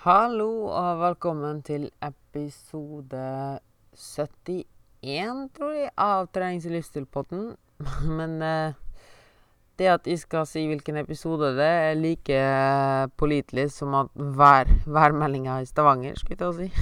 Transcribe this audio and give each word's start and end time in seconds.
Hallo 0.00 0.70
og 0.72 0.94
velkommen 0.96 1.58
til 1.60 1.82
episode 2.00 3.24
71, 3.92 5.42
tror 5.52 5.74
jeg, 5.76 5.90
av 6.00 6.30
Trenings- 6.32 6.64
og 6.64 6.72
livsstilpodden. 6.72 7.42
Men 8.18 8.38
eh, 8.40 8.78
det 9.76 9.90
at 9.92 10.08
jeg 10.08 10.22
skal 10.22 10.46
si 10.48 10.62
hvilken 10.70 11.02
episode 11.02 11.50
det 11.58 11.66
er, 11.66 11.90
er 11.90 12.00
like 12.00 12.32
eh, 12.32 13.12
pålitelig 13.20 13.66
som 13.74 13.98
at 13.98 14.08
vær, 14.16 14.72
værmeldinga 14.88 15.58
i 15.60 15.68
Stavanger, 15.68 16.16
skulle 16.16 16.38
jeg 16.38 16.40
til 16.40 16.48
å 16.48 16.56
si. 16.56 16.70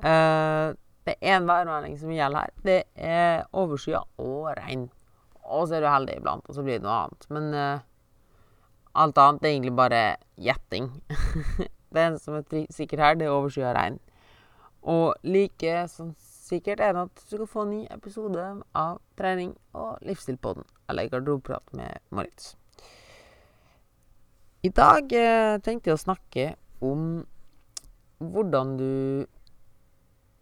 Eh, 0.00 0.66
det 1.04 1.12
er 1.12 1.34
én 1.36 1.44
værmelding 1.44 1.98
som 2.00 2.08
gjelder 2.08 2.46
her. 2.46 2.52
Det 2.64 2.76
er 2.96 3.42
overskya 3.52 3.98
og 4.24 4.46
regn. 4.56 4.86
Og 5.44 5.66
så 5.68 5.76
er 5.76 5.84
du 5.84 5.90
heldig 5.92 6.14
iblant, 6.16 6.46
og 6.48 6.56
så 6.56 6.64
blir 6.64 6.78
det 6.80 6.86
noe 6.86 7.02
annet. 7.02 7.26
Men 7.36 7.50
eh, 7.52 7.82
alt 8.94 9.18
annet 9.18 9.44
er 9.44 9.54
egentlig 9.54 9.76
bare 9.76 10.02
gjetting. 10.40 10.90
det 11.92 12.04
eneste 12.04 12.24
som 12.24 12.38
er 12.38 12.66
sikkert 12.74 13.04
her, 13.04 13.18
det 13.18 13.28
er 13.28 13.34
overskya 13.34 13.74
regn. 13.76 13.98
Og 14.82 15.14
like 15.26 15.84
sånn 15.92 16.14
sikkert 16.50 16.80
er 16.82 16.94
det 16.96 17.04
at 17.06 17.20
du 17.20 17.36
skal 17.36 17.50
få 17.50 17.64
en 17.66 17.74
ny 17.74 17.82
episode 17.94 18.46
av 18.74 18.98
Trening 19.18 19.52
og 19.76 20.00
livsstilpodden, 20.06 20.64
eller 20.88 21.10
Garderobeprat 21.12 21.74
med 21.76 22.00
Moritz. 22.10 22.54
I 24.66 24.72
dag 24.76 25.12
eh, 25.16 25.58
tenkte 25.64 25.90
jeg 25.90 25.96
å 25.96 26.02
snakke 26.02 26.46
om 26.84 27.22
hvordan 28.20 28.74
du 28.76 28.90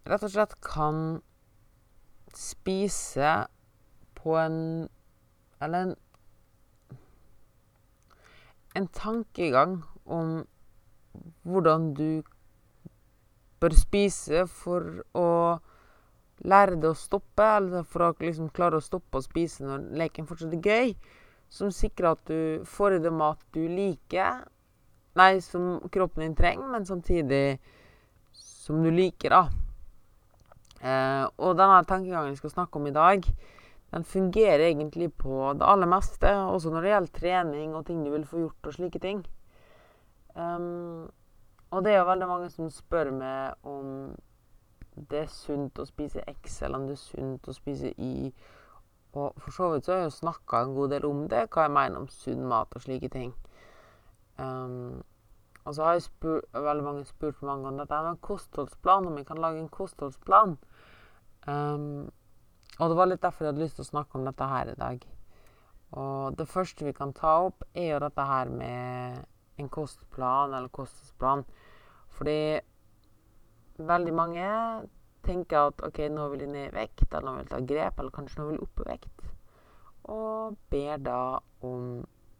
rett 0.09 0.25
og 0.25 0.33
slett 0.33 0.57
kan 0.65 1.21
spise 2.35 3.47
på 4.19 4.35
en 4.39 4.89
Eller 5.63 5.89
en 5.89 5.95
en 8.77 8.89
tankegang 8.93 9.79
om 10.05 10.43
hvordan 11.43 11.93
du 11.97 12.23
bør 13.61 13.75
spise 13.75 14.45
for 14.51 15.03
å 15.19 15.29
lære 16.47 16.79
det 16.79 16.93
å 16.93 16.99
stoppe, 16.99 17.47
eller 17.59 17.87
for 17.89 18.07
å 18.07 18.13
liksom 18.21 18.53
klare 18.55 18.79
å 18.79 18.85
stoppe 18.85 19.19
å 19.19 19.25
spise 19.25 19.67
når 19.67 19.89
leken 19.99 20.29
fortsatt 20.29 20.55
er 20.55 20.69
gøy, 20.69 20.95
som 21.51 21.73
sikrer 21.75 22.13
at 22.13 22.23
du 22.29 22.65
får 22.69 22.99
i 22.99 23.03
deg 23.03 23.17
mat 23.17 23.41
du 23.57 23.65
liker, 23.67 24.45
nei, 25.19 25.33
som 25.43 25.79
kroppen 25.91 26.27
din 26.27 26.37
trenger, 26.39 26.69
men 26.71 26.87
samtidig 26.87 27.59
som 28.39 28.85
du 28.85 28.93
liker, 28.95 29.35
da. 29.35 29.49
Eh, 30.79 31.25
og 31.43 31.57
denne 31.59 31.81
tankegangen 31.89 32.31
jeg 32.31 32.43
skal 32.43 32.55
snakke 32.55 32.79
om 32.79 32.87
i 32.87 32.95
dag, 32.95 33.25
den 33.93 34.05
fungerer 34.05 34.67
egentlig 34.69 35.13
på 35.17 35.53
det 35.57 35.65
aller 35.65 35.89
meste, 35.89 36.29
også 36.29 36.71
når 36.71 36.85
det 36.85 36.91
gjelder 36.93 37.21
trening 37.21 37.75
og 37.77 37.87
ting 37.87 38.05
du 38.05 38.11
vil 38.13 38.27
få 38.29 38.43
gjort 38.43 38.69
og 38.69 38.75
slike 38.75 39.01
ting. 39.01 39.23
Um, 40.37 41.09
og 41.71 41.85
det 41.85 41.93
er 41.93 41.99
jo 41.99 42.09
veldig 42.09 42.29
mange 42.29 42.51
som 42.53 42.71
spør 42.71 43.11
meg 43.17 43.67
om 43.67 44.15
det 45.11 45.25
er 45.25 45.33
sunt 45.33 45.79
å 45.79 45.87
spise 45.87 46.25
X, 46.27 46.63
eller 46.63 46.81
om 46.81 46.87
det 46.89 46.97
er 46.99 47.03
sunt 47.03 47.49
å 47.49 47.55
spise 47.55 47.93
Y. 47.97 48.33
Og 49.17 49.37
for 49.41 49.55
så 49.55 49.69
vidt 49.73 49.87
så 49.87 49.95
har 49.95 50.03
jeg 50.03 50.11
jo 50.11 50.17
snakka 50.19 50.63
en 50.63 50.75
god 50.77 50.93
del 50.93 51.07
om 51.09 51.23
det, 51.31 51.47
hva 51.53 51.65
jeg 51.67 51.75
mener 51.77 52.03
om 52.03 52.09
sunn 52.13 52.45
mat 52.51 52.75
og 52.77 52.85
slike 52.85 53.09
ting. 53.13 53.33
Um, 54.39 55.01
og 55.65 55.75
så 55.75 55.85
har 55.85 55.97
jeg 55.97 56.07
spur, 56.07 56.43
veldig 56.53 56.85
mange 56.85 57.05
spurt 57.09 57.43
mange 57.43 57.69
om 57.69 57.81
dette 57.81 58.03
med 58.05 58.21
kostholdsplan, 58.25 59.09
om 59.09 59.17
jeg 59.21 59.27
kan 59.29 59.41
lage 59.43 59.61
en 59.63 59.73
kostholdsplan. 59.73 60.57
Um, 61.49 62.11
og 62.79 62.91
det 62.91 62.97
var 62.99 63.11
litt 63.11 63.23
derfor 63.23 63.45
jeg 63.45 63.53
hadde 63.53 63.65
lyst 63.65 63.79
til 63.79 63.87
å 63.87 63.93
snakke 63.93 64.19
om 64.19 64.27
dette 64.29 64.49
her 64.49 64.73
i 64.73 64.79
dag. 64.79 65.07
Og 65.99 66.37
det 66.39 66.49
første 66.51 66.85
vi 66.87 66.95
kan 66.97 67.15
ta 67.17 67.39
opp, 67.49 67.65
er 67.75 67.95
jo 67.95 68.03
dette 68.05 68.27
her 68.29 68.51
med 68.53 69.25
en 69.59 69.71
kostplan 69.73 70.55
eller 70.55 70.71
kostplan. 70.75 71.45
Fordi 72.15 72.39
veldig 73.79 74.15
mange 74.15 74.51
tenker 75.27 75.71
at 75.71 75.83
OK, 75.87 76.05
nå 76.13 76.29
vil 76.33 76.45
de 76.45 76.51
ned 76.53 76.69
i 76.69 76.77
vekt, 76.77 77.09
eller 77.11 77.27
nå 77.27 77.35
vil 77.39 77.49
de 77.49 77.55
ta 77.55 77.63
grep, 77.73 77.99
eller 77.99 78.15
kanskje 78.15 78.41
nå 78.41 78.49
vil 78.51 78.61
de 78.61 78.69
opp 78.69 78.85
i 78.85 78.89
vekt. 78.93 79.27
Og 80.09 80.61
ber 80.71 81.03
da 81.05 81.23
om 81.67 81.91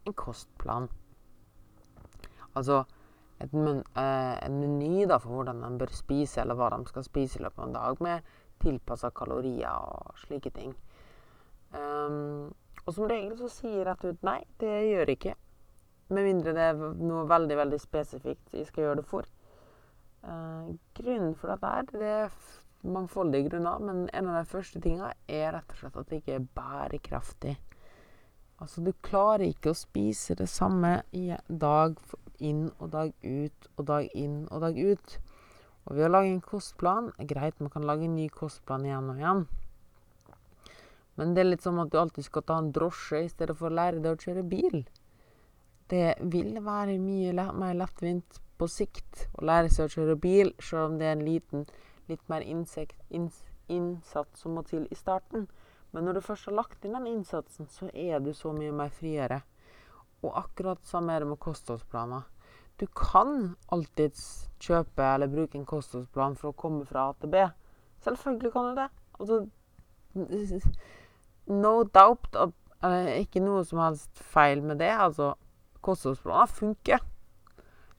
en 0.07 0.17
kostplan. 0.17 0.89
Altså 2.55 2.83
et 3.39 3.53
men, 3.53 3.83
eh, 3.95 4.35
en 4.45 4.59
meny 4.59 5.05
da 5.07 5.17
for 5.17 5.31
hvordan 5.31 5.61
de 5.63 5.77
bør 5.79 5.93
spise, 5.95 6.41
eller 6.41 6.57
hva 6.59 6.69
de 6.73 6.83
skal 6.89 7.05
spise 7.07 7.39
i 7.39 7.43
løpet 7.43 7.59
av 7.59 7.67
en 7.67 7.77
dag, 7.77 8.01
med 8.01 8.21
tilpassa 8.61 9.11
kalorier 9.15 9.71
og 9.71 10.17
slike 10.23 10.51
ting. 10.55 10.73
Um, 11.73 12.49
og 12.85 12.95
som 12.95 13.09
regel 13.09 13.35
så 13.37 13.49
sier 13.53 13.85
rett 13.85 14.05
ut 14.05 14.23
nei, 14.25 14.39
det 14.61 14.71
gjør 14.89 15.11
jeg 15.11 15.19
ikke. 15.19 15.35
Med 16.09 16.25
mindre 16.25 16.55
det 16.57 16.69
er 16.71 16.79
noe 16.79 17.27
veldig, 17.29 17.57
veldig 17.59 17.79
spesifikt 17.81 18.55
jeg 18.57 18.69
skal 18.69 18.87
gjøre 18.87 19.01
det 19.01 19.09
for. 19.09 19.29
Uh, 20.23 20.73
grunnen 20.97 21.35
for 21.37 21.53
dette 21.53 21.73
her, 21.75 21.89
det 21.93 22.13
er 22.15 22.39
mangfoldige 22.89 23.49
grunner, 23.49 23.79
men 23.83 24.07
en 24.13 24.29
av 24.31 24.39
de 24.39 24.49
første 24.49 24.81
tinga 24.83 25.11
er 25.27 25.51
rett 25.55 25.75
og 25.75 25.81
slett 25.81 25.99
at 25.99 26.09
det 26.09 26.21
ikke 26.21 26.37
er 26.39 26.47
bærekraftig. 26.55 27.55
Altså, 28.59 28.83
du 28.83 28.91
klarer 29.03 29.45
ikke 29.47 29.71
å 29.71 29.77
spise 29.77 30.35
det 30.35 30.49
samme 30.51 30.99
dag 31.47 31.95
inn 32.43 32.65
og 32.79 32.89
dag 32.91 33.13
ut 33.23 33.69
og 33.77 33.85
dag 33.87 34.09
inn 34.15 34.41
og 34.49 34.63
dag 34.65 34.79
ut. 34.79 35.19
Og 35.87 35.95
ved 35.95 36.07
å 36.07 36.11
lage 36.11 36.33
en 36.33 36.43
kostplan 36.43 37.11
er 37.17 37.29
greit, 37.29 37.59
man 37.59 37.71
kan 37.73 37.87
lage 37.87 38.05
en 38.05 38.17
ny 38.17 38.27
kostplan 38.33 38.85
igjen 38.85 39.09
og 39.13 39.21
igjen. 39.21 39.45
Men 41.19 41.33
det 41.35 41.43
er 41.43 41.49
litt 41.49 41.65
som 41.65 41.79
at 41.81 41.91
du 41.91 41.97
alltid 41.99 42.25
skal 42.27 42.45
ta 42.47 42.57
en 42.61 42.71
drosje 42.75 43.23
i 43.25 43.31
stedet 43.31 43.57
for 43.59 43.69
å 43.69 43.75
lære 43.75 44.03
deg 44.03 44.15
å 44.15 44.21
kjøre 44.23 44.43
bil. 44.47 44.83
Det 45.89 46.19
vil 46.31 46.59
være 46.63 46.99
mye 47.01 47.47
mer 47.57 47.73
lettvint 47.75 48.39
på 48.59 48.67
sikt 48.69 49.25
å 49.39 49.45
lære 49.49 49.71
seg 49.73 49.87
å 49.87 49.93
kjøre 49.95 50.15
bil, 50.21 50.53
selv 50.59 50.91
om 50.91 50.97
det 50.99 51.09
er 51.09 51.17
en 51.17 51.25
liten, 51.25 51.65
litt 52.11 52.23
mer 52.31 52.45
insekt, 52.45 52.99
inns, 53.09 53.41
innsats 53.67 54.43
som 54.43 54.55
må 54.55 54.63
til 54.67 54.85
i 54.91 54.97
starten. 54.99 55.47
Men 55.91 56.05
når 56.05 56.19
du 56.19 56.25
først 56.27 56.49
har 56.49 56.57
lagt 56.59 56.85
inn 56.85 56.95
den 56.95 57.07
innsatsen, 57.09 57.67
så 57.71 57.89
er 57.93 58.21
du 58.21 58.33
så 58.37 58.53
mye 58.53 58.71
mer 58.75 58.91
friere. 58.93 59.41
Og 60.21 60.35
akkurat 60.37 60.83
samme 60.85 61.15
er 61.15 61.23
det 61.23 61.31
med 61.31 61.41
kostholdsplaner. 61.41 62.27
Du 62.79 62.85
kan 62.95 63.55
alltids 63.71 64.49
kjøpe 64.63 65.03
eller 65.03 65.31
bruke 65.31 65.57
en 65.59 65.67
kostholdsplan 65.67 66.37
for 66.39 66.51
å 66.51 66.59
komme 66.59 66.85
fra 66.87 67.09
A 67.09 67.15
til 67.19 67.31
B. 67.33 67.43
Selvfølgelig 68.05 68.53
kan 68.53 68.69
du 68.69 68.79
det. 68.79 68.87
Altså, 69.19 69.39
no 71.51 71.73
doubt 71.83 72.39
at 72.39 72.55
det 72.79 73.17
ikke 73.25 73.43
noe 73.43 73.65
som 73.67 73.81
helst 73.83 74.23
feil 74.31 74.63
med 74.63 74.79
det. 74.79 74.93
Altså, 74.95 75.33
kostholdsplaner 75.83 76.47
funker. 76.47 77.03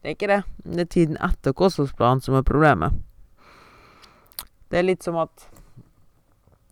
Det 0.01 0.09
er 0.09 0.17
ikke 0.17 0.31
det. 0.33 0.43
Det 0.65 0.87
er 0.87 0.93
tiden 0.97 1.21
etter 1.21 1.53
kostholdsplanen 1.53 2.25
som 2.25 2.39
er 2.39 2.47
problemet. 2.47 2.97
Det 4.71 4.79
er 4.79 4.87
litt 4.87 5.05
som 5.05 5.19
at 5.21 5.49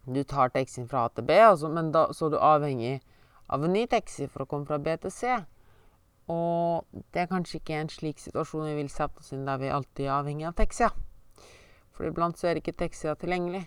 du 0.08 0.22
tar 0.24 0.48
taxien 0.54 0.88
fra 0.88 1.04
A 1.04 1.12
til 1.12 1.26
B, 1.28 1.36
altså, 1.36 1.68
men 1.68 1.92
da, 1.92 2.06
så 2.16 2.28
er 2.28 2.32
du 2.32 2.38
avhengig 2.40 2.94
av 3.52 3.64
en 3.64 3.74
ny 3.74 3.84
taxi 3.90 4.28
for 4.30 4.44
å 4.44 4.48
komme 4.48 4.64
fra 4.68 4.78
B 4.80 4.94
til 5.02 5.12
C. 5.12 5.34
Og 6.28 6.84
det 7.12 7.22
er 7.22 7.30
kanskje 7.30 7.60
ikke 7.60 7.80
en 7.80 7.90
slik 7.92 8.20
situasjon 8.20 8.66
vi 8.68 8.76
vil 8.82 8.90
sette 8.92 9.22
oss 9.22 9.32
inn 9.32 9.46
der 9.48 9.60
vi 9.60 9.72
alltid 9.72 10.04
er 10.06 10.16
avhengig 10.18 10.48
av 10.48 10.56
taxier. 10.58 10.92
For 11.96 12.08
iblant 12.08 12.38
så 12.38 12.50
er 12.50 12.60
ikke 12.60 12.76
taxier 12.76 13.16
tilgjengelig. 13.18 13.64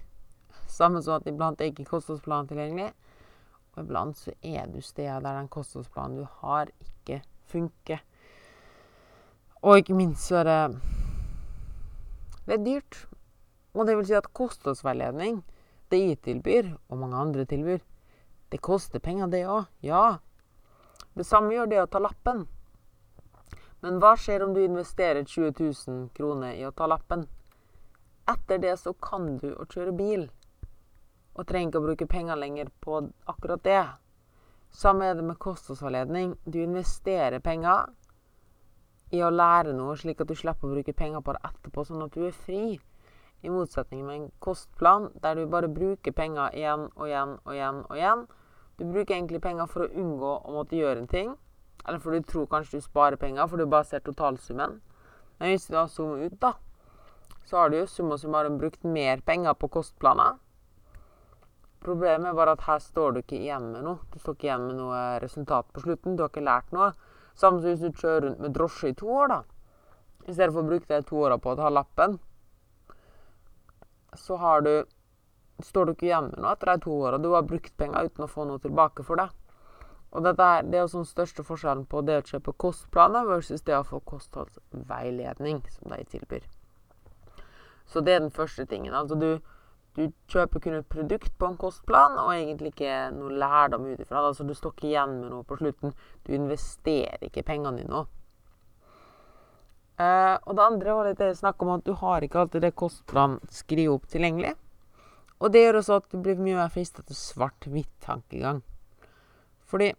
Samme 0.71 1.01
som 1.03 1.17
at 1.17 1.27
iblant 1.27 1.59
er 1.61 1.71
ikke 1.71 1.89
kostholdsplanen 1.89 2.47
tilgjengelig. 2.51 2.91
Og 3.73 3.83
iblant 3.83 4.19
så 4.19 4.33
er 4.43 4.69
du 4.69 4.79
steder 4.83 5.19
der 5.23 5.39
den 5.39 5.49
kostholdsplanen 5.51 6.21
du 6.21 6.27
har, 6.41 6.69
ikke 6.79 7.21
funker. 7.51 8.03
Og 9.61 9.81
ikke 9.81 9.97
minst 9.97 10.27
så 10.27 10.41
er 10.41 10.49
det 10.49 10.81
Det 12.45 12.53
er 12.59 12.65
dyrt. 12.65 13.07
Og 13.73 13.87
det 13.87 13.95
vil 13.97 14.05
si 14.05 14.13
at 14.13 14.33
kostholdsveiledning, 14.33 15.43
det 15.91 15.99
jeg 15.99 16.21
tilbyr, 16.21 16.73
og 16.89 16.97
mange 16.97 17.17
andre 17.17 17.45
tilbyr, 17.45 17.79
det 18.51 18.61
koster 18.61 18.99
penger, 18.99 19.27
det 19.31 19.45
òg. 19.47 19.69
Ja. 19.83 20.17
Det 21.13 21.27
samme 21.27 21.53
gjør 21.55 21.69
det 21.71 21.81
å 21.83 21.89
ta 21.91 21.99
lappen. 21.99 22.45
Men 23.81 23.97
hva 23.99 24.13
skjer 24.19 24.43
om 24.45 24.53
du 24.53 24.61
investerer 24.63 25.25
20 25.25 25.55
000 25.59 26.09
kroner 26.15 26.53
i 26.53 26.65
å 26.67 26.71
ta 26.71 26.87
lappen? 26.87 27.25
Etter 28.29 28.61
det 28.61 28.75
så 28.79 28.93
kan 28.93 29.37
du 29.41 29.49
å 29.55 29.65
kjøre 29.65 29.95
bil, 29.97 30.27
og 31.33 31.47
trenger 31.49 31.71
ikke 31.71 31.81
å 31.81 31.87
bruke 31.87 32.07
penger 32.07 32.37
lenger 32.37 32.69
på 32.83 33.01
akkurat 33.31 33.63
det. 33.65 33.81
Samme 34.71 35.09
er 35.09 35.17
det 35.17 35.25
med 35.27 35.39
kostholdsveiledning. 35.41 36.35
Du 36.45 36.61
investerer 36.61 37.43
penger 37.43 37.89
i 39.11 39.19
å 39.23 39.31
lære 39.33 39.73
noe, 39.75 39.97
slik 39.99 40.21
at 40.23 40.29
du 40.29 40.37
slipper 40.37 40.69
å 40.69 40.75
bruke 40.75 40.95
penger 40.95 41.23
på 41.25 41.35
det 41.35 41.41
etterpå, 41.49 41.83
sånn 41.87 42.05
at 42.05 42.15
du 42.15 42.23
er 42.27 42.37
fri. 42.45 42.77
I 43.41 43.49
motsetning 43.49 44.05
med 44.05 44.15
en 44.19 44.29
kostplan, 44.39 45.09
der 45.19 45.35
du 45.35 45.47
bare 45.49 45.71
bruker 45.71 46.13
penger 46.15 46.53
igjen 46.55 46.85
og 46.93 47.07
igjen 47.09 47.35
og 47.41 47.55
igjen 47.55 47.81
og 47.89 47.97
igjen. 47.97 48.23
Du 48.81 48.87
bruker 48.89 49.13
egentlig 49.13 49.43
penger 49.43 49.67
for 49.69 49.85
å 49.85 49.91
unngå 49.93 50.29
å 50.41 50.53
måtte 50.55 50.73
gjøre 50.73 51.03
en 51.03 51.09
ting. 51.09 51.35
Eller 51.85 51.99
for 52.01 52.17
du 52.17 52.23
tror 52.25 52.47
kanskje 52.49 52.79
du 52.79 52.85
sparer 52.85 53.19
penger, 53.21 53.45
for 53.45 53.61
du 53.61 53.69
bare 53.69 53.85
ser 53.85 54.01
totalsummen. 54.01 54.79
Men 55.37 55.51
hvis 55.51 55.67
du 55.69 55.75
da 55.75 55.83
zoomer 55.85 56.23
ut, 56.25 56.39
da, 56.41 56.55
så 57.45 57.59
har 57.59 57.69
du 57.69 57.75
jo 57.77 57.85
summa 57.85 58.17
summarum 58.17 58.57
brukt 58.57 58.81
mer 58.81 59.21
penger 59.21 59.53
på 59.53 59.69
kostplaner. 59.75 60.39
Problemet 61.85 62.33
bare 62.37 62.55
at 62.57 62.65
her 62.65 62.81
står 62.81 63.13
du 63.13 63.19
ikke 63.21 63.37
igjen 63.37 63.67
med 63.69 63.85
noe. 63.85 64.01
Du 64.09 64.17
står 64.17 64.39
ikke 64.39 64.49
igjen 64.49 64.65
med 64.71 64.79
noe 64.81 65.03
resultat 65.21 65.69
på 65.73 65.85
slutten. 65.85 66.17
Du 66.17 66.25
har 66.25 66.33
ikke 66.33 66.45
lært 66.45 66.73
noe. 66.73 66.91
Samme 67.37 67.61
som 67.61 67.69
hvis 67.69 67.85
du 67.85 68.01
kjører 68.01 68.25
rundt 68.25 68.41
med 68.41 68.57
drosje 68.57 68.91
i 68.95 68.97
to 68.97 69.13
år, 69.13 69.29
da. 69.35 69.39
I 70.25 70.33
stedet 70.33 70.55
for 70.55 70.65
å 70.65 70.71
bruke 70.73 70.89
de 70.89 71.05
to 71.05 71.21
åra 71.21 71.37
på 71.37 71.53
å 71.53 71.61
ta 71.61 71.69
lappen, 71.69 72.17
så 74.17 74.41
har 74.41 74.65
du 74.65 74.73
står 75.65 75.85
du 75.85 75.93
ikke 75.93 76.21
med 76.25 76.39
noe 76.39 76.55
etter 76.55 76.73
de 76.73 76.83
to 76.85 76.95
åra. 77.05 77.19
Du 77.21 77.31
har 77.33 77.47
brukt 77.47 77.73
penger 77.77 78.09
uten 78.09 78.25
å 78.25 78.31
få 78.31 78.45
noe 78.49 78.61
tilbake 78.63 79.05
for 79.07 79.21
det. 79.21 79.29
Og 80.11 80.25
dette 80.25 80.43
er, 80.43 80.65
det 80.67 80.77
er 80.79 80.83
jo 80.83 80.99
den 80.99 81.07
største 81.07 81.43
forskjellen 81.47 81.85
på 81.87 82.01
det 82.03 82.17
å 82.19 82.25
kjøpe 82.33 82.53
kostplaner 82.59 83.27
versus 83.29 83.63
det 83.67 83.77
å 83.77 83.85
få 83.87 84.01
kostholdsveiledning, 84.11 85.61
som 85.71 85.93
de 85.95 86.03
tilbyr. 86.11 86.43
Så 87.87 88.03
det 88.03 88.17
er 88.17 88.23
den 88.25 88.33
første 88.35 88.65
tingen. 88.67 88.95
Altså 88.95 89.15
du, 89.15 89.29
du 89.95 90.09
kjøper 90.31 90.63
kun 90.63 90.79
et 90.81 90.89
produkt 90.91 91.31
på 91.39 91.47
en 91.47 91.59
kostplan, 91.59 92.19
og 92.19 92.33
egentlig 92.35 92.73
ikke 92.73 92.97
noe 93.15 93.37
lærdom 93.39 93.87
ut 93.87 94.03
ifra. 94.03 94.25
Altså 94.27 94.47
du 94.47 94.53
står 94.55 94.75
ikke 94.75 94.89
igjen 94.91 95.15
med 95.21 95.31
noe 95.31 95.47
på 95.47 95.59
slutten. 95.61 95.95
Du 96.27 96.33
investerer 96.35 97.23
ikke 97.27 97.47
pengene 97.47 97.79
dine. 97.79 98.03
Uh, 100.01 100.35
og 100.47 100.55
det 100.57 100.65
andre 100.65 100.93
var 100.97 101.07
litt 101.07 101.19
det 101.19 101.27
jeg 101.29 101.41
snakka 101.43 101.65
om 101.65 101.75
at 101.75 101.83
du 101.85 101.91
har 101.99 102.23
ikke 102.25 102.39
alltid 102.41 102.63
det 102.65 102.75
kostplan 102.79 103.39
skriver 103.53 103.95
opp 103.95 104.07
tilgjengelig. 104.11 104.55
Og 105.41 105.49
det 105.49 105.63
gjør 105.63 105.79
også 105.79 105.97
at 105.97 106.11
du 106.11 106.19
blir 106.21 106.37
mye 106.37 106.59
mer 106.59 106.71
frista 106.73 107.01
til 107.05 107.17
svart-hvitt-tankegang. 107.17 108.61
Fordi 109.65 109.91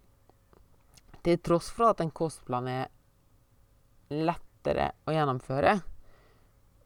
til 1.22 1.38
tross 1.42 1.70
for 1.74 1.90
at 1.90 2.02
en 2.02 2.12
kostplan 2.14 2.68
er 2.70 2.90
lettere 4.12 4.92
å 5.06 5.14
gjennomføre, 5.14 5.80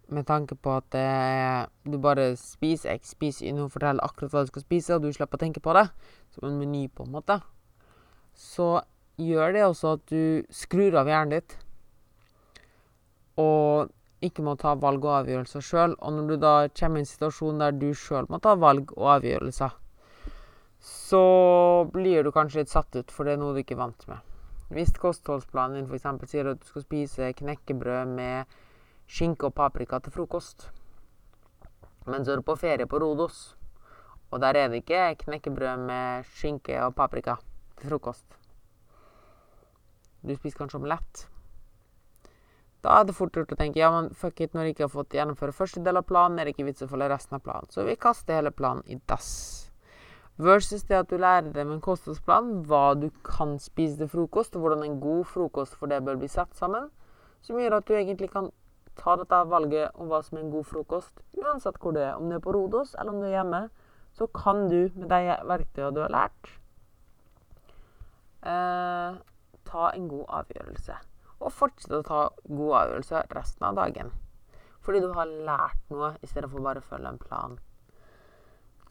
med 0.06 0.26
tanke 0.28 0.54
på 0.54 0.70
at 0.78 0.94
eh, 0.94 1.64
du 1.82 1.96
bare 1.98 2.28
spiser 2.38 2.94
X, 2.94 3.16
spiser 3.16 3.48
inn 3.50 3.58
og 3.64 3.72
forteller 3.74 4.04
akkurat 4.06 4.32
hva 4.32 4.44
du 4.44 4.52
skal 4.52 4.62
spise, 4.62 4.94
og 4.94 5.02
du 5.02 5.10
slipper 5.10 5.40
å 5.40 5.42
tenke 5.42 5.62
på 5.62 5.74
det, 5.74 5.88
som 6.36 6.46
en 6.46 6.60
meny, 6.60 6.84
på 6.86 7.06
en 7.06 7.16
måte, 7.16 7.40
så 8.36 8.84
gjør 9.18 9.56
det 9.56 9.64
også 9.66 9.96
at 9.96 10.04
du 10.12 10.46
skrur 10.54 10.94
av 11.00 11.10
hjernen 11.10 11.40
ditt. 11.40 11.56
Og 13.40 13.90
ikke 14.24 14.44
må 14.44 14.54
ta 14.60 14.74
valg 14.80 15.04
og 15.04 15.18
avgjørelser 15.20 15.64
sjøl. 15.64 15.96
Og 16.00 16.14
når 16.16 16.30
du 16.30 16.36
da 16.40 16.52
kommer 16.78 17.00
i 17.00 17.04
en 17.04 17.10
situasjon 17.10 17.60
der 17.60 17.76
du 17.76 17.90
sjøl 17.94 18.28
må 18.32 18.40
ta 18.42 18.54
valg 18.60 18.92
og 18.96 19.10
avgjørelser, 19.18 19.74
så 20.86 21.24
blir 21.92 22.24
du 22.24 22.32
kanskje 22.32 22.62
litt 22.62 22.72
satt 22.72 22.96
ut, 22.96 23.10
for 23.10 23.26
det 23.26 23.34
er 23.34 23.42
noe 23.42 23.56
du 23.56 23.60
ikke 23.62 23.74
er 23.76 23.82
vant 23.82 24.08
med. 24.08 24.32
Hvis 24.72 24.94
kostholdsplanen 24.98 25.84
din 25.84 25.90
f.eks. 25.90 26.30
sier 26.30 26.48
at 26.50 26.62
du 26.62 26.66
skal 26.66 26.84
spise 26.86 27.32
knekkebrød 27.38 28.14
med 28.16 28.56
skinke 29.06 29.48
og 29.48 29.54
paprika 29.54 30.00
til 30.02 30.14
frokost, 30.14 30.68
men 32.06 32.24
så 32.24 32.34
er 32.34 32.40
du 32.40 32.46
på 32.46 32.58
ferie 32.58 32.86
på 32.86 32.98
Rodos, 33.02 33.56
og 34.30 34.42
der 34.42 34.58
er 34.58 34.68
det 34.70 34.82
ikke 34.82 35.14
knekkebrød 35.24 35.86
med 35.86 36.26
skinke 36.34 36.78
og 36.82 36.94
paprika 36.98 37.36
til 37.78 37.90
frokost. 37.90 38.26
Du 40.26 40.34
spiser 40.34 40.58
kanskje 40.58 40.80
omelett. 40.80 41.26
Da 42.86 43.00
er 43.00 43.06
det 43.08 43.16
fort 43.18 43.34
gjort 43.34 43.50
å 43.50 43.56
tenke 43.58 43.80
ja, 43.80 43.88
men 43.90 44.12
fuck 44.14 44.38
it, 44.44 44.52
når 44.54 44.68
jeg 44.68 44.74
ikke 44.76 44.84
har 44.84 44.90
fått 44.92 45.14
gjennomføre 45.16 45.54
første 45.58 45.80
del 45.82 45.98
av 45.98 46.04
planen, 46.06 46.38
er 46.38 46.46
det 46.46 46.52
ikke 46.54 46.68
vits 46.68 46.84
å 46.84 46.86
følge 46.86 47.08
resten 47.10 47.34
av 47.34 47.40
planen. 47.42 47.66
Så 47.74 47.82
vi 47.82 47.96
kaster 47.98 48.38
hele 48.38 48.52
planen 48.54 48.84
i 48.86 49.00
dass. 49.10 49.30
Versus 50.38 50.84
det 50.86 51.00
at 51.00 51.10
du 51.10 51.16
lærer 51.18 51.48
deg 51.48 51.64
med 51.64 51.80
en 51.80 51.82
kostholdsplan 51.82 52.52
hva 52.68 52.84
du 52.94 53.08
kan 53.26 53.56
spise 53.64 53.98
til 53.98 54.10
frokost, 54.12 54.54
og 54.54 54.62
hvordan 54.62 54.84
en 54.86 55.00
god 55.02 55.24
frokost 55.32 55.74
for 55.80 55.90
det 55.90 55.98
bør 56.06 56.20
bli 56.20 56.28
satt 56.30 56.54
sammen, 56.54 56.86
som 57.42 57.58
gjør 57.58 57.80
at 57.80 57.90
du 57.90 57.96
egentlig 57.96 58.30
kan 58.36 58.52
ta 59.00 59.16
dette 59.18 59.42
valget 59.50 59.98
om 59.98 60.12
hva 60.12 60.22
som 60.22 60.38
er 60.38 60.44
en 60.44 60.54
god 60.54 60.70
frokost, 60.70 61.24
uansett 61.42 61.82
hvor 61.82 61.96
det 61.96 62.06
er. 62.06 62.14
Om 62.20 62.30
det 62.30 62.38
er 62.38 62.46
på 62.46 62.54
Rodos 62.54 62.94
eller 62.94 63.16
om 63.16 63.18
det 63.24 63.32
er 63.32 63.40
hjemme, 63.40 63.62
så 64.14 64.30
kan 64.30 64.68
du 64.70 64.78
med 64.94 65.10
de 65.10 65.40
verktøyene 65.50 65.90
du 65.98 66.00
har 66.04 66.14
lært, 66.20 66.54
eh, 68.46 69.20
ta 69.66 69.90
en 69.90 70.08
god 70.14 70.34
avgjørelse 70.44 71.02
og 71.40 71.52
fortsette 71.52 72.00
å 72.00 72.06
ta 72.06 72.20
gode 72.46 72.82
avgjørelser 72.82 73.30
resten 73.36 73.68
av 73.68 73.76
dagen. 73.78 74.12
Fordi 74.86 75.02
du 75.02 75.10
har 75.16 75.30
lært 75.48 75.90
noe 75.90 76.14
i 76.22 76.28
stedet 76.30 76.50
for 76.50 76.64
bare 76.64 76.82
å 76.82 76.88
følge 76.88 77.10
en 77.10 77.22
plan. 77.22 77.56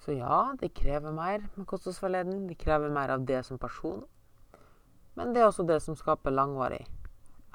Så 0.04 0.14
ja, 0.14 0.54
det 0.60 0.76
krever 0.78 1.16
mer 1.16 1.48
med 1.56 1.66
kostholdsveiledning. 1.70 2.46
Det 2.50 2.60
krever 2.62 2.92
mer 2.94 3.16
av 3.16 3.26
det 3.26 3.42
som 3.48 3.58
person. 3.58 4.04
Men 5.16 5.34
det 5.34 5.42
er 5.42 5.48
også 5.48 5.64
det 5.66 5.80
som 5.82 5.96
skaper 5.98 6.36
langvarig 6.36 6.84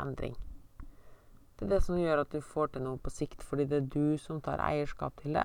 endring. 0.01 0.35
Det 1.59 1.67
er 1.67 1.75
det 1.75 1.83
som 1.85 1.99
gjør 2.01 2.23
at 2.23 2.33
du 2.33 2.41
får 2.41 2.73
til 2.73 2.87
noe 2.87 2.99
på 2.99 3.13
sikt, 3.13 3.43
fordi 3.45 3.67
det 3.69 3.83
er 3.83 3.91
du 3.93 4.17
som 4.19 4.41
tar 4.41 4.63
eierskap 4.65 5.21
til 5.21 5.37
det. 5.37 5.45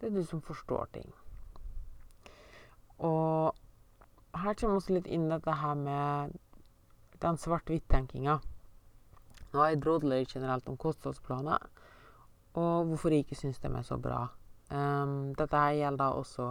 Det 0.00 0.10
er 0.10 0.16
du 0.18 0.24
som 0.26 0.42
forstår 0.42 0.90
ting. 0.92 1.12
Og 2.98 3.54
her 4.36 4.58
kommer 4.58 4.80
også 4.80 4.96
litt 4.96 5.06
inn 5.06 5.30
dette 5.30 5.54
her 5.62 5.78
med 5.78 6.34
den 7.22 7.38
svart-hvitt-tenkinga. 7.40 8.38
Har 9.52 9.68
jeg 9.70 9.82
drodler 9.82 10.24
generelt 10.28 10.68
om 10.68 10.76
kostholdsplaner, 10.76 11.62
og 12.56 12.86
hvorfor 12.90 13.12
jeg 13.12 13.24
ikke 13.24 13.38
syns 13.38 13.60
de 13.62 13.70
er 13.72 13.86
så 13.86 13.98
bra. 14.00 14.26
Um, 14.70 15.34
dette 15.38 15.56
her 15.56 15.76
gjelder 15.78 16.16
også 16.18 16.46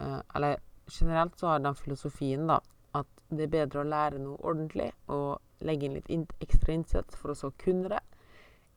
uh, 0.00 0.20
Eller 0.36 0.60
generelt 0.86 1.34
så 1.38 1.48
har 1.50 1.58
den 1.58 1.74
filosofien 1.74 2.46
da 2.46 2.60
at 2.94 3.08
det 3.30 3.48
er 3.48 3.54
bedre 3.54 3.82
å 3.82 3.88
lære 3.88 4.20
noe 4.22 4.38
ordentlig 4.38 4.88
og 5.10 5.40
legge 5.66 5.86
inn 5.86 5.96
litt 5.98 6.10
in 6.10 6.26
ekstra 6.42 6.74
innsats 6.74 7.18
for 7.18 7.32
å 7.32 7.38
så 7.38 7.50
kunne 7.58 7.90
det, 7.92 8.00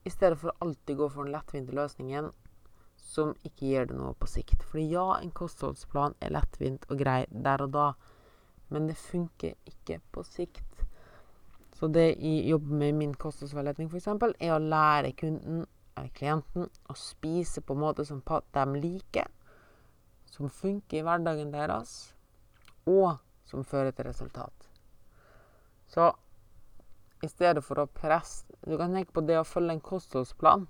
i 0.04 0.12
stedet 0.12 0.40
for 0.40 0.52
å 0.52 0.66
alltid 0.66 1.00
gå 1.00 1.10
for 1.10 1.26
den 1.26 1.34
lettvinte 1.34 1.76
løsningen 1.78 2.32
som 3.00 3.34
ikke 3.48 3.70
gir 3.70 3.88
det 3.90 3.98
noe 3.98 4.14
på 4.20 4.30
sikt. 4.30 4.64
Fordi 4.70 4.86
ja, 4.92 5.06
en 5.18 5.32
kostholdsplan 5.36 6.18
er 6.22 6.34
lettvint 6.36 6.86
og 6.90 7.00
grei 7.00 7.24
der 7.30 7.64
og 7.66 7.74
da, 7.74 7.88
men 8.74 8.88
det 8.90 8.98
funker 8.98 9.54
ikke 9.70 10.00
på 10.12 10.24
sikt. 10.26 10.86
Så 11.78 11.88
det 11.94 12.08
jeg 12.16 12.48
jobber 12.50 12.80
med 12.80 12.90
i 12.90 12.98
min 13.04 13.14
kostholdsveiledning 13.14 13.90
f.eks., 13.92 14.08
er 14.08 14.54
å 14.56 14.62
lære 14.62 15.14
kunden, 15.20 15.66
eller 15.94 16.10
klienten, 16.18 16.70
å 16.90 16.96
spise 16.98 17.62
på 17.62 17.76
en 17.76 17.84
måte 17.84 18.06
som 18.08 18.22
de 18.26 18.66
liker, 18.82 19.30
som 20.26 20.50
funker 20.50 21.00
i 21.00 21.06
hverdagen 21.06 21.54
deres, 21.54 22.16
og 22.90 23.20
som 23.46 23.64
fører 23.64 23.92
til 23.94 24.10
resultat. 24.10 24.70
Så 25.88 26.10
i 27.24 27.30
stedet 27.30 27.62
for 27.64 27.80
å 27.80 27.86
presse 27.88 28.48
Du 28.66 28.78
kan 28.80 28.96
tenke 28.96 29.14
på 29.14 29.22
det 29.22 29.38
å 29.40 29.46
følge 29.48 29.76
en 29.76 29.84
kostholdsplan. 29.84 30.66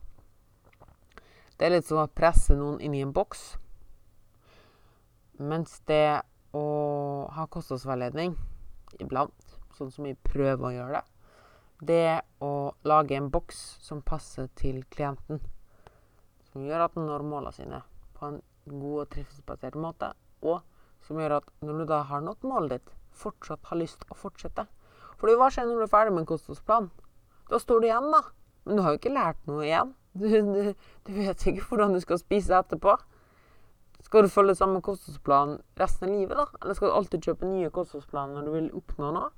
Det 1.58 1.66
er 1.66 1.76
litt 1.78 1.88
som 1.88 2.02
å 2.02 2.10
presse 2.10 2.58
noen 2.58 2.82
inn 2.82 2.96
i 2.98 3.04
en 3.06 3.14
boks. 3.14 3.54
Mens 5.38 5.80
det 5.88 6.24
å 6.54 6.66
ha 7.34 7.48
kostholdsveiledning 7.50 8.36
iblant, 9.02 9.58
sånn 9.78 9.92
som 9.92 10.06
vi 10.06 10.14
prøver 10.30 10.68
å 10.70 10.74
gjøre 10.76 11.00
det, 11.00 11.04
det 11.84 12.02
er 12.08 12.22
å 12.46 12.72
lage 12.88 13.18
en 13.18 13.32
boks 13.34 13.60
som 13.84 14.04
passer 14.06 14.48
til 14.60 14.84
klienten. 14.94 15.42
Som 16.52 16.68
gjør 16.68 16.86
at 16.86 16.94
den 16.96 17.10
når 17.10 17.26
målene 17.28 17.56
sine 17.56 17.82
på 18.16 18.30
en 18.30 18.38
god 18.70 19.02
og 19.02 19.10
trivselsbasert 19.16 19.76
måte. 19.82 20.14
Og 20.46 20.62
som 21.04 21.20
gjør 21.20 21.40
at 21.42 21.50
når 21.66 21.82
du 21.82 21.86
da 21.90 22.04
har 22.08 22.24
nådd 22.24 22.46
målet 22.48 22.78
ditt, 22.78 22.94
fortsatt 23.18 23.68
har 23.72 23.82
lyst 23.82 24.06
å 24.10 24.18
fortsette. 24.18 24.68
Fordi 25.20 25.36
hva 25.40 25.50
skjer 25.52 25.68
når 25.68 25.82
du 25.82 25.86
er 25.88 25.92
ferdig 25.92 26.14
med 26.14 26.24
en 26.24 26.30
kostholdsplan? 26.30 26.90
Da 27.50 27.60
står 27.60 27.82
du 27.82 27.90
igjen, 27.90 28.10
da. 28.14 28.22
Men 28.64 28.78
du 28.78 28.84
har 28.86 28.94
jo 28.94 29.02
ikke 29.02 29.18
lært 29.18 29.44
noe 29.50 29.66
igjen. 29.66 29.94
Du, 30.14 30.30
du, 30.30 30.74
du 31.08 31.12
vet 31.18 31.48
ikke 31.50 31.68
hvordan 31.68 31.96
du 31.96 32.00
skal 32.04 32.22
spise 32.22 32.56
etterpå. 32.56 32.96
Skal 34.04 34.26
du 34.26 34.30
følge 34.30 34.56
samme 34.56 34.82
kostholdsplan 34.84 35.56
resten 35.80 36.10
av 36.10 36.16
livet, 36.16 36.38
da? 36.38 36.46
Eller 36.62 36.78
skal 36.78 36.92
du 36.92 36.98
alltid 36.98 37.30
kjøpe 37.30 37.50
nye 37.50 37.72
kostholdsplaner 37.74 38.36
når 38.36 38.46
du 38.46 38.56
vil 38.58 38.70
oppnå 38.78 39.14
noe? 39.16 39.32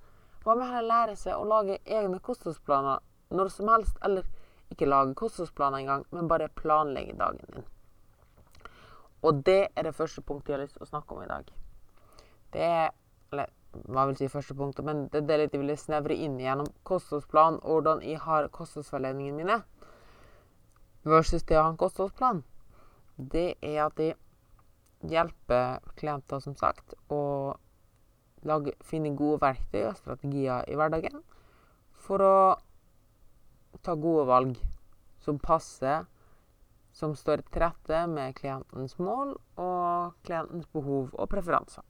Hva 0.46 0.56
med 0.58 0.70
heller 0.70 0.90
lære 0.90 1.16
seg 1.18 1.38
å 1.38 1.46
lage 1.50 1.80
egne 1.86 2.20
kostholdsplaner 2.22 3.02
når 3.34 3.54
som 3.54 3.70
helst? 3.72 3.96
Eller 4.06 4.26
ikke 4.74 4.90
lage 4.90 5.16
kostholdsplaner 5.18 5.84
engang, 5.84 6.06
men 6.12 6.30
bare 6.30 6.52
planlegge 6.58 7.16
dagen 7.18 7.54
din. 7.54 7.68
Og 9.26 9.42
det 9.46 9.62
er 9.74 9.88
det 9.88 9.96
første 9.98 10.22
punktet 10.22 10.52
jeg 10.52 10.58
har 10.58 10.66
lyst 10.66 10.78
til 10.78 10.86
å 10.86 10.90
snakke 10.90 11.16
om 11.16 11.24
i 11.24 11.30
dag. 11.30 11.50
Det 12.54 12.62
er 12.62 12.92
Eller 13.34 13.50
hva 13.90 14.06
vil 14.08 14.16
si 14.16 14.28
første 14.32 14.54
punktet, 14.56 14.86
men 14.86 15.08
det 15.12 15.24
er 15.24 15.26
det 15.28 15.50
jeg 15.50 15.60
ville 15.60 15.76
snevre 15.76 16.16
inn 16.16 16.38
gjennom 16.40 16.68
kostholdsplan 16.88 17.58
og 17.64 17.72
hvordan 17.72 18.04
jeg 18.06 18.22
har 18.24 18.48
kostholdsveiledningene 18.54 19.40
mine, 19.40 19.58
versus 21.04 21.44
det 21.44 21.58
å 21.58 21.66
ha 21.66 21.74
en 21.74 21.80
kostholdsplan. 21.82 22.44
Det 23.18 23.58
er 23.62 23.82
at 23.88 24.00
jeg 24.00 24.16
hjelpe 25.10 25.80
klienter, 26.00 26.42
som 26.44 26.56
sagt, 26.58 26.96
å 27.10 27.56
lage, 28.46 28.76
finne 28.86 29.16
gode 29.18 29.42
verktøy 29.44 29.88
og 29.90 29.98
strategier 30.00 30.68
i 30.70 30.78
hverdagen 30.78 31.24
for 32.06 32.22
å 32.22 32.36
ta 33.86 33.96
gode 33.98 34.26
valg 34.30 34.60
som 35.26 35.40
passer, 35.42 36.06
som 36.96 37.16
står 37.18 37.44
til 37.50 37.66
rette 37.66 38.06
med 38.08 38.38
klientens 38.38 38.96
mål 39.02 39.34
og 39.60 40.16
klientens 40.28 40.70
behov 40.72 41.12
og 41.14 41.30
preferanser. 41.32 41.84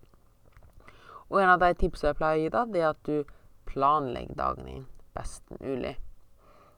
Og 1.30 1.42
en 1.42 1.52
av 1.52 1.62
de 1.62 1.74
tipsene 1.78 2.14
jeg 2.14 2.20
pleier 2.20 2.38
å 2.38 2.42
gi, 2.44 2.54
da, 2.54 2.64
det 2.70 2.82
er 2.82 2.92
at 2.94 3.06
du 3.06 3.36
planlegger 3.70 4.38
dagen 4.40 4.70
din 4.70 4.86
best 5.16 5.50
mulig. 5.60 5.96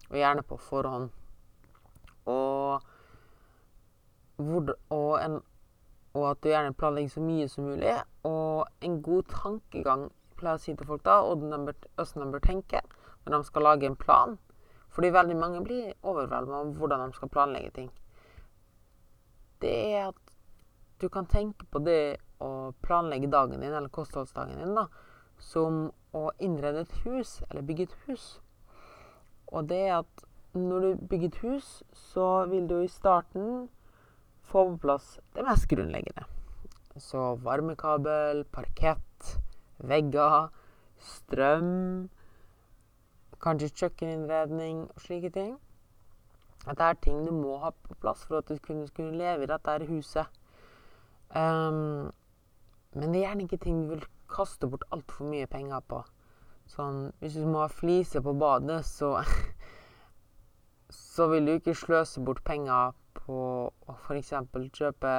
Og 0.10 0.18
gjerne 0.18 0.44
på 0.48 0.58
forhånd. 0.62 1.10
Og, 2.32 2.84
hvor, 4.40 4.74
og 4.94 5.12
en 5.20 5.40
og 6.18 6.32
at 6.32 6.42
du 6.42 6.50
gjerne 6.50 6.76
planlegger 6.78 7.14
så 7.14 7.24
mye 7.24 7.48
som 7.52 7.68
mulig. 7.70 7.94
Og 8.28 8.66
en 8.82 9.02
god 9.06 9.30
tankegang 9.32 10.08
pleier 10.38 10.58
å 10.58 10.62
si 10.62 10.76
til 10.76 10.90
folk 10.90 11.04
da, 11.06 11.20
og 11.22 11.42
hvordan 11.42 11.66
de 11.68 12.32
bør 12.34 12.44
tenke 12.44 12.82
når 13.28 13.38
de 13.38 13.48
skal 13.50 13.66
lage 13.66 13.88
en 13.90 13.98
plan 14.00 14.38
Fordi 14.94 15.10
veldig 15.14 15.36
mange 15.38 15.60
blir 15.62 15.94
overvelda 16.02 16.62
av 16.62 16.70
hvordan 16.78 17.04
de 17.04 17.16
skal 17.18 17.30
planlegge 17.30 17.72
ting. 17.76 17.90
Det 19.62 19.74
er 19.94 20.08
at 20.08 20.32
du 21.02 21.10
kan 21.14 21.28
tenke 21.30 21.68
på 21.70 21.82
det 21.86 22.18
å 22.42 22.72
planlegge 22.82 23.30
dagen 23.30 23.62
din, 23.62 23.74
eller 23.74 23.94
kostholdsdagen 23.94 24.58
din, 24.58 24.74
da, 24.74 24.88
som 25.38 25.92
å 26.18 26.32
innrede 26.42 26.86
et 26.86 26.96
hus, 27.04 27.42
eller 27.50 27.68
bygge 27.68 27.90
et 27.90 27.98
hus. 28.08 28.26
Og 29.54 29.70
det 29.70 29.84
er 29.86 30.00
at 30.00 30.26
når 30.58 30.80
du 30.80 31.06
bygger 31.12 31.28
et 31.28 31.42
hus, 31.44 31.84
så 31.94 32.48
vil 32.50 32.66
du 32.70 32.80
i 32.82 32.90
starten 32.90 33.68
få 34.48 34.66
på 34.72 34.78
plass 34.86 35.18
det 35.36 35.46
mest 35.48 35.68
grunnleggende. 35.72 36.26
Så 36.98 37.36
varmekabel, 37.46 38.44
parkett, 38.52 39.38
vegger, 39.78 40.50
strøm 40.98 42.10
Kanskje 43.38 43.70
kjøkkeninnredning 43.70 44.80
og 44.90 45.02
slike 45.04 45.30
ting. 45.30 45.52
Dette 46.64 46.84
er 46.84 46.98
ting 47.06 47.20
du 47.22 47.30
må 47.32 47.60
ha 47.62 47.70
på 47.70 47.96
plass 48.02 48.24
for 48.26 48.40
at 48.40 48.50
du 48.50 48.58
kunne, 48.64 48.88
kunne 48.98 49.14
leve 49.14 49.46
i 49.46 49.50
dette 49.52 49.76
huset. 49.92 50.26
Um, 51.30 52.10
men 52.98 53.14
det 53.14 53.20
er 53.22 53.28
gjerne 53.28 53.46
ikke 53.46 53.60
ting 53.62 53.84
du 53.84 53.92
vil 53.94 54.08
kaste 54.32 54.68
bort 54.68 54.88
altfor 54.92 55.30
mye 55.30 55.46
penger 55.52 55.86
på. 55.86 56.02
Sånn, 56.68 57.12
hvis 57.22 57.38
du 57.38 57.46
må 57.46 57.62
ha 57.62 57.70
fliser 57.72 58.26
på 58.26 58.34
badet, 58.34 58.82
så 58.86 59.20
Så 60.90 61.28
vil 61.28 61.46
du 61.46 61.52
ikke 61.58 61.74
sløse 61.76 62.22
bort 62.24 62.40
penger 62.48 62.94
på 63.28 63.40
å 63.68 63.98
f.eks. 64.08 64.34
kjøpe 64.80 65.18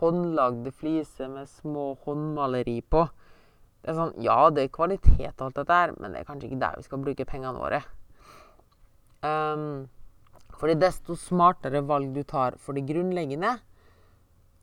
håndlagde 0.00 0.72
fliser 0.74 1.30
med 1.30 1.50
små 1.50 1.92
håndmaleri 2.04 2.80
på. 2.90 3.04
Det 3.84 3.92
er 3.92 3.98
sånn, 3.98 4.14
Ja, 4.24 4.38
det 4.50 4.64
er 4.64 4.72
kvalitet 4.72 5.36
og 5.36 5.50
alt 5.50 5.60
dette 5.60 5.76
her, 5.82 5.92
men 6.00 6.14
det 6.14 6.22
er 6.22 6.28
kanskje 6.28 6.48
ikke 6.48 6.62
der 6.62 6.80
vi 6.80 6.86
skal 6.88 7.04
bruke 7.04 7.28
pengene 7.28 7.60
våre. 7.60 7.82
Um, 9.24 9.86
fordi 10.58 10.76
desto 10.80 11.16
smartere 11.18 11.82
valg 11.84 12.14
du 12.16 12.22
tar 12.24 12.58
for 12.60 12.76
det 12.76 12.86
grunnleggende, 12.88 13.58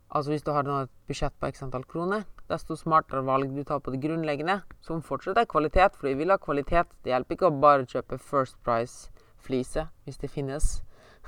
altså 0.10 0.34
hvis 0.34 0.46
du 0.46 0.52
har 0.56 0.68
et 0.68 0.92
budsjett 1.08 1.38
på 1.40 1.50
x 1.52 1.64
antall 1.66 1.86
kroner, 1.88 2.26
desto 2.52 2.76
smartere 2.76 3.24
valg 3.26 3.54
du 3.56 3.64
tar 3.64 3.80
på 3.80 3.94
det 3.94 4.02
grunnleggende, 4.04 4.60
som 4.84 5.04
fortsatt 5.06 5.40
er 5.40 5.50
kvalitet, 5.50 5.96
for 5.96 6.10
vi 6.10 6.18
vil 6.20 6.34
ha 6.34 6.40
kvalitet. 6.42 6.92
Det 7.04 7.14
hjelper 7.14 7.38
ikke 7.38 7.50
å 7.52 7.62
bare 7.64 7.88
kjøpe 7.88 8.20
First 8.20 8.58
Price-flise, 8.66 9.88
hvis 10.06 10.20
det 10.22 10.32
finnes. 10.34 10.82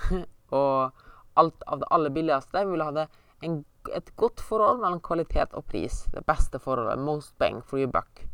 og 0.64 1.06
alt 1.40 1.64
av 1.68 1.80
det 1.82 1.90
aller 1.92 2.14
billigste. 2.14 2.66
Vi 2.66 2.72
vil 2.72 2.86
ha 2.86 3.08
en, 3.44 3.58
et 3.94 4.16
godt 4.20 4.42
forhold 4.42 4.82
mellom 4.82 5.02
kvalitet 5.04 5.54
og 5.58 5.66
pris. 5.70 6.04
Det 6.14 6.26
beste 6.28 6.60
forholdet. 6.60 7.02
Most 7.02 7.38
bang 7.38 7.62
for 7.66 7.82
your 7.82 7.92
buck. 7.92 8.26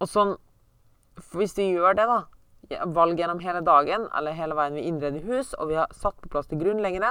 Og 0.00 0.08
sånn 0.08 0.36
Hvis 1.34 1.52
vi 1.58 1.66
gjør 1.74 1.98
det, 1.98 2.06
da, 2.08 2.84
valg 2.86 3.18
gjennom 3.18 3.42
hele 3.44 3.60
dagen 3.60 4.06
eller 4.16 4.32
hele 4.32 4.56
veien 4.56 4.78
vi 4.78 4.86
innreder 4.88 5.26
hus, 5.26 5.50
og 5.58 5.68
vi 5.68 5.76
har 5.76 5.90
satt 5.92 6.16
på 6.22 6.30
plass 6.32 6.48
det 6.48 6.56
grunnleggende, 6.62 7.10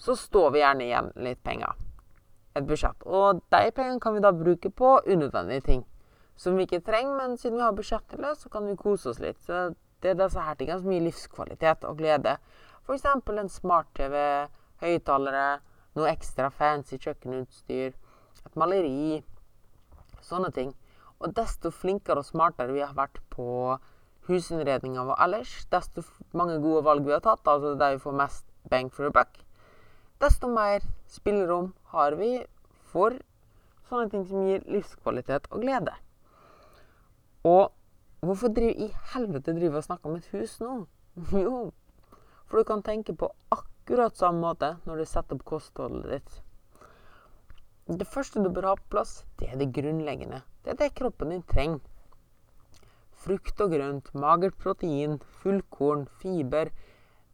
så 0.00 0.16
står 0.16 0.50
vi 0.50 0.62
gjerne 0.62 0.86
igjen 0.86 1.12
litt 1.22 1.42
penger. 1.46 1.76
Et 2.58 2.66
budsjett. 2.66 3.04
Og 3.06 3.42
de 3.52 3.70
pengene 3.76 4.00
kan 4.02 4.16
vi 4.16 4.24
da 4.24 4.32
bruke 4.34 4.72
på 4.74 4.96
unødvendige 5.06 5.66
ting. 5.68 5.84
Som 6.40 6.56
vi 6.56 6.64
ikke 6.66 6.80
trenger, 6.82 7.14
men 7.18 7.36
siden 7.38 7.58
vi 7.58 7.62
har 7.62 7.76
budsjett 7.76 8.06
til 8.08 8.24
det, 8.24 8.34
så 8.40 8.50
kan 8.50 8.66
vi 8.66 8.78
kose 8.80 9.12
oss 9.12 9.20
litt. 9.22 9.38
Så 9.44 9.68
det 10.00 10.14
er 10.14 10.18
disse 10.22 10.40
her 10.40 10.56
tingene 10.56 10.80
som 10.80 10.94
gir 10.94 11.04
livskvalitet 11.04 11.84
og 11.84 12.00
glede. 12.00 12.38
F.eks. 12.90 13.04
en 13.38 13.48
smart-TV, 13.48 14.14
høyttalere, 14.82 15.60
noe 15.94 16.08
ekstra 16.10 16.48
fancy 16.50 16.96
kjøkkenutstyr, 16.98 17.92
et 18.42 18.56
maleri. 18.58 19.20
Sånne 20.26 20.50
ting. 20.56 20.72
Og 21.22 21.30
desto 21.36 21.70
flinkere 21.70 22.24
og 22.24 22.26
smartere 22.26 22.74
vi 22.74 22.82
har 22.82 22.96
vært 22.96 23.20
på 23.30 23.76
husinnredninga 24.26 25.04
vår 25.06 25.22
ellers, 25.22 25.52
desto 25.70 26.02
mange 26.34 26.58
gode 26.64 26.82
valg 26.88 27.06
vi 27.06 27.14
har 27.14 27.22
tatt, 27.22 27.46
altså 27.46 27.76
der 27.78 27.94
vi 27.94 28.02
får 28.02 28.16
mest 28.24 28.46
bang 28.72 28.90
for 28.90 29.06
a 29.06 29.14
buck, 29.14 29.38
desto 30.18 30.50
mer 30.50 30.82
spillerom 31.06 31.70
har 31.94 32.18
vi 32.18 32.40
for 32.90 33.14
sånne 33.86 34.10
ting 34.10 34.26
som 34.26 34.48
gir 34.50 34.66
livskvalitet 34.66 35.46
og 35.54 35.62
glede. 35.62 35.94
Og 37.46 37.70
hvorfor 38.26 38.50
driver 38.50 38.82
i 38.82 38.90
helvete 39.14 39.54
driver 39.54 39.78
og 39.78 39.86
snakker 39.86 40.10
om 40.10 40.18
et 40.18 40.32
hus 40.34 40.58
nå? 40.58 40.80
Jo, 41.44 41.70
for 42.50 42.58
du 42.58 42.66
kan 42.66 42.82
tenke 42.82 43.14
på 43.14 43.30
akkurat 43.54 44.18
samme 44.18 44.42
måte 44.42 44.72
når 44.84 45.00
du 45.00 45.06
setter 45.06 45.38
opp 45.38 45.44
kostholdet 45.46 46.10
ditt. 46.10 46.40
Det 48.00 48.06
første 48.06 48.42
du 48.42 48.50
bør 48.54 48.72
ha 48.72 48.74
på 48.78 48.90
plass, 48.96 49.20
det 49.38 49.48
er 49.50 49.58
det 49.58 49.70
grunnleggende. 49.74 50.42
Det 50.64 50.74
er 50.74 50.78
det 50.82 50.94
kroppen 50.98 51.30
din 51.32 51.46
trenger. 51.46 51.80
Frukt 53.20 53.62
og 53.62 53.74
grønt, 53.74 54.10
magert 54.14 54.58
protein, 54.58 55.18
fullkorn, 55.42 56.06
fiber, 56.20 56.70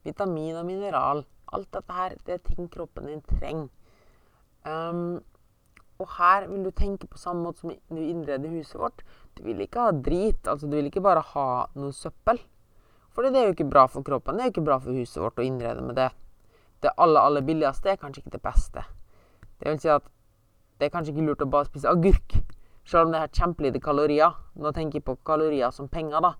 vitamin 0.04 0.56
og 0.60 0.66
mineral. 0.68 1.24
Alt 1.52 1.72
dette 1.72 1.96
her, 1.96 2.16
det 2.26 2.36
er 2.36 2.44
ting 2.44 2.68
kroppen 2.72 3.08
din 3.08 3.24
trenger. 3.36 3.68
Um, 4.66 5.22
og 6.02 6.08
her 6.18 6.48
vil 6.50 6.64
du 6.66 6.72
tenke 6.76 7.08
på 7.08 7.20
samme 7.20 7.46
måte 7.46 7.62
som 7.62 7.72
du 7.72 8.02
innreder 8.02 8.52
huset 8.52 8.80
vårt. 8.80 9.04
Du 9.36 9.44
vil 9.46 9.62
ikke 9.64 9.86
ha 9.88 9.92
drit. 9.92 10.42
altså 10.44 10.66
Du 10.66 10.76
vil 10.76 10.90
ikke 10.90 11.04
bare 11.04 11.24
ha 11.32 11.48
noe 11.78 11.94
søppel. 11.96 12.40
For 13.16 13.24
det 13.24 13.40
er 13.40 13.46
jo 13.48 13.54
ikke 13.54 13.70
bra 13.72 13.86
for 13.88 14.04
kroppen. 14.04 14.36
Det 14.36 14.44
er 14.44 14.50
jo 14.50 14.52
ikke 14.52 14.66
bra 14.66 14.76
for 14.76 14.92
huset 14.92 15.22
vårt 15.22 15.38
å 15.40 15.44
innrede 15.46 15.80
med 15.80 15.96
det. 15.96 16.10
Det 16.84 16.90
aller, 17.00 17.16
aller 17.16 17.44
billigste 17.46 17.88
er 17.88 17.96
kanskje 17.96 18.20
ikke 18.20 18.34
det 18.34 18.42
beste. 18.44 18.82
Det 19.56 19.70
vil 19.70 19.78
si 19.80 19.88
at 19.88 20.04
det 20.76 20.90
er 20.90 20.92
kanskje 20.92 21.14
ikke 21.14 21.24
lurt 21.24 21.44
å 21.46 21.48
bare 21.48 21.64
spise 21.70 21.88
agurk, 21.88 22.34
selv 22.84 23.08
om 23.08 23.14
det 23.14 23.22
har 23.22 23.30
kjempelite 23.32 23.80
kalorier. 23.80 24.34
Nå 24.60 24.72
tenker 24.76 25.00
jeg 25.00 25.06
på 25.06 25.14
kalorier 25.24 25.72
som 25.72 25.88
penger, 25.88 26.20
da. 26.26 26.34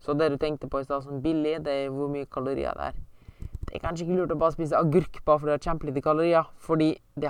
Så 0.00 0.16
det 0.16 0.30
du 0.32 0.38
tenkte 0.40 0.70
på 0.72 0.80
i 0.80 0.86
stad 0.86 1.04
som 1.04 1.20
billig, 1.20 1.58
det 1.66 1.74
er 1.82 1.92
hvor 1.92 2.08
mye 2.08 2.24
kalorier 2.32 2.80
det 2.80 2.86
er. 2.94 2.96
Det 3.68 3.76
er 3.76 3.84
kanskje 3.84 4.06
ikke 4.06 4.16
lurt 4.22 4.32
å 4.32 4.38
bare 4.40 4.56
spise 4.56 4.80
agurk 4.80 5.20
bare 5.26 5.38
fordi 5.42 5.52
det 5.52 5.58
har 5.58 5.66
kjempelite 5.68 6.04
kalorier, 6.08 6.48
fordi 6.56 6.88
det, 7.12 7.28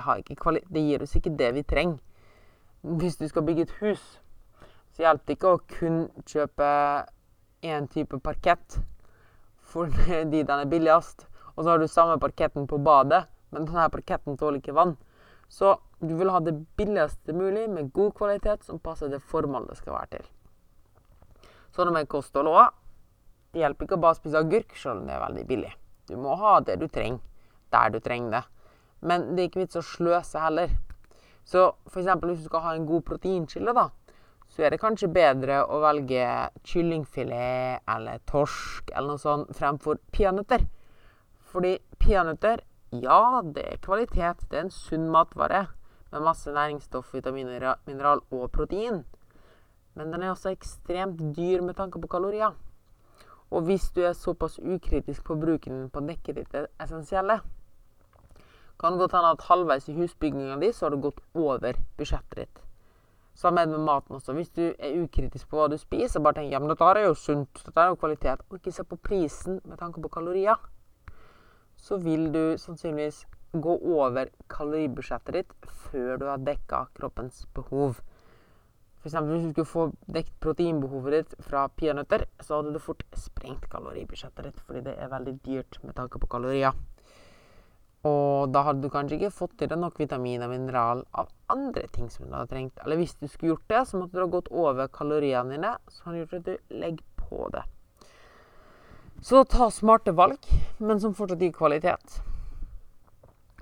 det, 0.71 0.85
gir 0.87 1.03
oss 1.03 1.17
ikke 1.19 1.35
det 1.43 1.51
vi 1.59 1.65
trenger. 1.67 1.99
Hvis 3.03 3.19
du 3.19 3.27
skal 3.27 3.43
bygge 3.43 3.67
et 3.67 3.75
hus, 3.83 4.07
så 4.95 5.05
hjelper 5.05 5.27
det 5.27 5.37
ikke 5.37 5.53
å 5.53 5.61
kun 5.75 6.01
kjøpe 6.23 6.71
én 7.67 7.91
type 7.91 8.23
parkett 8.23 8.79
fordi 9.73 10.43
den 10.49 10.53
er 10.59 10.69
billigst, 10.69 11.25
og 11.55 11.63
så 11.63 11.73
har 11.73 11.81
du 11.81 11.87
samme 11.87 12.19
parketten 12.21 12.67
på 12.69 12.79
badet, 12.81 13.25
men 13.53 13.67
denne 13.67 13.89
parketten 13.93 14.37
tåler 14.37 14.61
ikke 14.61 14.77
vann. 14.77 14.95
Så 15.49 15.75
du 16.01 16.15
vil 16.17 16.31
ha 16.33 16.39
det 16.41 16.55
billigste 16.77 17.33
mulig 17.33 17.67
med 17.69 17.91
god 17.93 18.13
kvalitet 18.17 18.65
som 18.65 18.79
passer 18.81 19.11
det 19.11 19.21
formålet 19.21 19.69
det 19.69 19.77
skal 19.81 19.93
være 19.97 20.17
til. 20.17 20.31
Sånn 21.73 21.93
med 21.93 22.09
kosthold 22.09 22.49
òg. 22.49 22.73
Det 23.53 23.61
hjelper 23.61 23.85
ikke 23.85 23.97
å 23.99 24.01
bare 24.01 24.17
spise 24.17 24.41
agurk 24.41 24.73
selv 24.77 25.03
om 25.03 25.07
det 25.09 25.13
er 25.13 25.21
veldig 25.21 25.45
billig. 25.49 25.71
Du 26.09 26.15
må 26.17 26.33
ha 26.41 26.57
det 26.65 26.79
du 26.81 26.87
trenger, 26.89 27.21
der 27.73 27.93
du 27.93 27.99
trenger 28.01 28.39
det. 28.39 28.43
Men 29.05 29.33
det 29.33 29.43
er 29.43 29.49
ikke 29.51 29.61
vits 29.61 29.77
å 29.77 29.85
sløse 29.85 30.41
heller. 30.41 30.73
Så 31.45 31.67
f.eks. 31.89 32.09
hvis 32.23 32.41
du 32.41 32.47
skal 32.47 32.63
ha 32.65 32.73
en 32.73 32.87
god 32.87 33.05
proteinkilde, 33.07 33.75
da, 33.75 33.89
så 34.53 34.61
er 34.61 34.73
det 34.73 34.81
kanskje 34.81 35.09
bedre 35.09 35.63
å 35.65 35.79
velge 35.81 36.25
kyllingfilet 36.69 37.87
eller 37.89 38.21
torsk 38.29 38.91
eller 38.93 39.15
noe 39.15 39.21
sånt 39.21 39.55
fremfor 39.57 39.97
peanøtter. 40.13 40.67
Fordi 41.49 41.79
peanøtter 42.01 42.61
ja, 42.93 43.41
det 43.41 43.63
er 43.65 43.81
kvalitet. 43.81 44.45
Det 44.51 44.59
er 44.59 44.67
en 44.67 44.73
sunn 44.73 45.07
matvare 45.09 45.65
med 46.13 46.21
masse 46.21 46.51
næringsstoff, 46.53 47.09
vitaminer, 47.15 47.79
mineral 47.87 48.21
og 48.29 48.51
protein. 48.53 49.01
Men 49.97 50.13
den 50.13 50.21
er 50.21 50.33
også 50.33 50.53
ekstremt 50.53 51.21
dyr 51.33 51.63
med 51.65 51.73
tanke 51.79 52.01
på 52.01 52.11
kalorier. 52.11 52.53
Og 53.49 53.65
hvis 53.65 53.89
du 53.95 54.03
er 54.05 54.13
såpass 54.17 54.59
ukritisk 54.59 55.25
på 55.25 55.37
bruken 55.41 55.87
på 55.93 56.05
dekket 56.05 56.37
ditt 56.37 56.53
det 56.53 56.67
essensielle, 56.81 57.39
kan 58.79 58.93
det 58.93 59.01
godt 59.01 59.17
hende 59.17 59.33
at 59.33 59.47
halvveis 59.49 59.89
i 59.89 59.97
husbygginga 59.97 60.59
di 60.61 60.71
så 60.73 60.85
har 60.85 60.93
du 60.93 61.01
gått 61.01 61.21
over 61.33 61.77
budsjettet 61.97 62.43
ditt. 62.43 62.63
Samme 63.33 63.65
med 63.65 63.81
maten 63.81 64.15
også. 64.15 64.33
Hvis 64.37 64.53
du 64.53 64.61
er 64.77 64.99
ukritisk 65.01 65.49
på 65.49 65.57
hva 65.57 65.69
du 65.71 65.77
spiser, 65.81 66.21
bare 66.21 66.37
tenker 66.37 66.57
ja, 66.57 66.61
men 66.61 66.69
dette 66.69 66.91
er 66.91 67.07
jo 67.07 67.17
sunt, 67.17 67.63
dette 67.65 67.81
er 67.81 67.89
jo 67.89 67.97
kvalitet, 67.97 68.45
og 68.49 68.59
ikke 68.59 68.75
se 68.75 68.85
på 68.85 68.99
prisen 69.01 69.59
med 69.65 69.79
tanke 69.81 70.01
på 70.03 70.11
kalorier 70.13 70.59
så 71.83 71.97
vil 71.99 72.29
du 72.31 72.55
sannsynligvis 72.57 73.25
gå 73.63 73.73
over 73.95 74.29
kaloribudsjettet 74.49 75.35
ditt 75.35 75.71
før 75.89 76.17
du 76.21 76.25
har 76.29 76.45
dekka 76.47 76.85
kroppens 76.95 77.43
behov. 77.55 77.99
F.eks. 79.03 79.17
hvis 79.19 79.43
du 79.43 79.51
skulle 79.51 79.67
få 79.67 79.83
dekket 80.07 80.37
proteinbehovet 80.45 81.17
ditt 81.17 81.35
fra 81.43 81.65
peanøtter, 81.67 82.23
så 82.39 82.61
hadde 82.61 82.71
du 82.73 82.79
fort 82.79 83.03
sprengt 83.19 83.67
kaloribudsjettet 83.71 84.47
ditt, 84.47 84.63
fordi 84.63 84.85
det 84.87 84.95
er 84.95 85.11
veldig 85.11 85.35
dyrt 85.45 85.79
med 85.83 85.97
tanke 85.99 86.21
på 86.23 86.31
kalorier. 86.31 86.71
Og 88.03 88.51
da 88.51 88.65
hadde 88.67 88.83
du 88.83 88.91
kanskje 88.91 89.15
ikke 89.15 89.31
fått 89.31 89.61
i 89.63 89.67
deg 89.71 89.79
nok 89.79 89.99
vitamin 90.01 90.43
og 90.43 90.51
mineral 90.51 91.05
av 91.15 91.29
andre 91.53 91.85
ting 91.95 92.09
som 92.11 92.27
du 92.27 92.33
hadde 92.35 92.51
trengt. 92.51 92.81
Eller 92.83 92.99
hvis 92.99 93.15
du 93.15 93.29
skulle 93.29 93.53
gjort 93.53 93.69
det, 93.71 93.83
så 93.87 94.01
måtte 94.01 94.17
du 94.17 94.25
ha 94.25 94.31
gått 94.33 94.51
over 94.51 94.91
kaloriene 94.91 95.55
dine, 95.55 95.71
som 95.87 96.09
hadde 96.09 96.23
gjort 96.23 96.35
at 96.41 96.49
du 96.49 96.75
legger 96.83 97.05
på 97.21 97.47
det. 97.55 97.63
Så 99.23 99.45
ta 99.47 99.69
smarte 99.71 100.11
valg, 100.11 100.43
men 100.83 100.99
som 100.99 101.15
fortsatt 101.15 101.45
gir 101.45 101.55
kvalitet. 101.55 102.19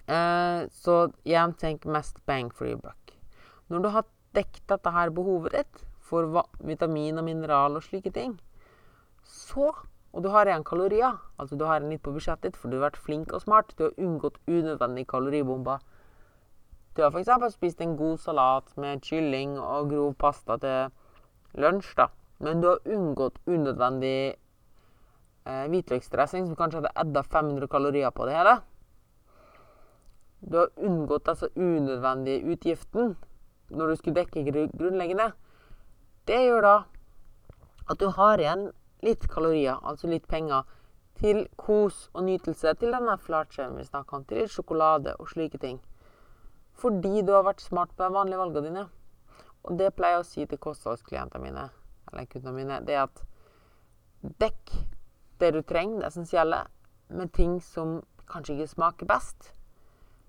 Eh, 0.09 0.65
så 0.73 0.95
igjen, 1.21 1.53
tenk 1.61 1.85
mest 1.85 2.17
bang 2.25 2.49
for 2.49 2.65
your 2.65 2.81
buck. 2.81 3.13
Når 3.69 3.85
du 3.85 3.89
har 3.93 4.09
dekket 4.33 4.65
dette 4.73 4.95
her 4.95 5.13
behovet 5.13 5.53
ditt 5.53 5.85
for 6.01 6.41
vitamin 6.65 7.21
og 7.21 7.27
mineral 7.29 7.77
og 7.77 7.85
slike 7.85 8.09
ting, 8.15 8.39
så 9.21 9.69
og 10.11 10.23
du 10.23 10.29
har 10.33 10.47
igjen 10.47 10.65
kalorier, 10.67 11.15
altså 11.39 11.55
du 11.55 11.63
har 11.65 11.79
en 11.79 11.91
litt 11.91 12.03
på 12.03 12.11
budsjettet 12.11 12.49
ditt, 12.51 12.57
for 12.59 12.67
du 12.67 12.77
har 12.77 12.89
vært 12.89 12.99
flink 12.99 13.31
og 13.31 13.43
smart, 13.45 13.71
du 13.77 13.85
har 13.85 13.99
unngått 13.99 14.41
unødvendige 14.47 15.07
kaloribomber. 15.07 15.79
Du 16.95 17.03
har 17.05 17.13
f.eks. 17.15 17.53
spist 17.55 17.81
en 17.81 17.95
god 17.95 18.17
salat 18.19 18.67
med 18.75 18.99
kylling 19.07 19.55
og 19.59 19.93
grov 19.93 20.15
pasta 20.19 20.57
til 20.59 20.91
lunsj, 21.63 21.93
da. 21.95 22.09
Men 22.43 22.59
du 22.59 22.67
har 22.67 22.83
unngått 22.89 23.39
unødvendig 23.47 24.35
eh, 25.45 25.65
hvitløksdressing, 25.71 26.49
som 26.49 26.59
kanskje 26.59 26.81
hadde 26.81 26.93
edda 27.05 27.23
500 27.23 27.71
kalorier 27.71 28.11
på 28.11 28.27
det 28.27 28.35
hele. 28.35 28.57
Du 30.41 30.57
har 30.57 30.73
unngått 30.75 31.29
altså 31.31 31.47
unødvendige 31.55 32.43
utgiften 32.51 33.15
når 33.69 33.87
du 33.87 33.95
skulle 33.95 34.19
dekke 34.25 34.67
grunnleggende. 34.75 35.31
Det 36.27 36.43
gjør 36.43 36.65
da 36.65 36.75
at 37.89 37.99
du 37.99 38.09
har 38.17 38.41
igjen 38.41 38.71
litt 39.05 39.27
kalorier, 39.31 39.79
altså 39.83 40.09
litt 40.11 40.27
penger, 40.29 40.67
til 41.21 41.43
kos 41.59 42.07
og 42.15 42.25
nytelse, 42.25 42.73
til 42.79 42.93
denne 42.93 43.17
flatskjermen 43.21 43.81
vi 43.81 43.87
snakka 43.87 44.17
om, 44.17 44.25
til 44.25 44.41
litt 44.41 44.53
sjokolade 44.53 45.15
og 45.19 45.29
slike 45.29 45.59
ting. 45.61 45.81
Fordi 46.81 47.21
du 47.21 47.33
har 47.35 47.45
vært 47.45 47.61
smart 47.61 47.91
på 47.93 48.05
de 48.05 48.15
vanlige 48.15 48.39
valgene 48.41 48.69
dine. 48.69 48.85
Og 49.67 49.77
det 49.77 49.91
pleier 49.93 50.17
jeg 50.17 50.23
å 50.23 50.29
si 50.29 50.45
til 50.49 50.61
kostholdsklientene 50.61 51.43
mine, 51.43 51.67
eller 52.09 52.29
kundene 52.31 52.55
mine, 52.57 52.79
det 52.87 52.97
er 52.97 53.03
at 53.05 53.21
dekk 54.41 54.73
det 55.41 55.51
du 55.53 55.61
trenger, 55.65 56.01
det 56.01 56.09
essensielle, 56.09 56.63
med 57.11 57.33
ting 57.35 57.59
som 57.61 57.99
kanskje 58.31 58.55
ikke 58.55 58.73
smaker 58.73 59.09
best, 59.09 59.51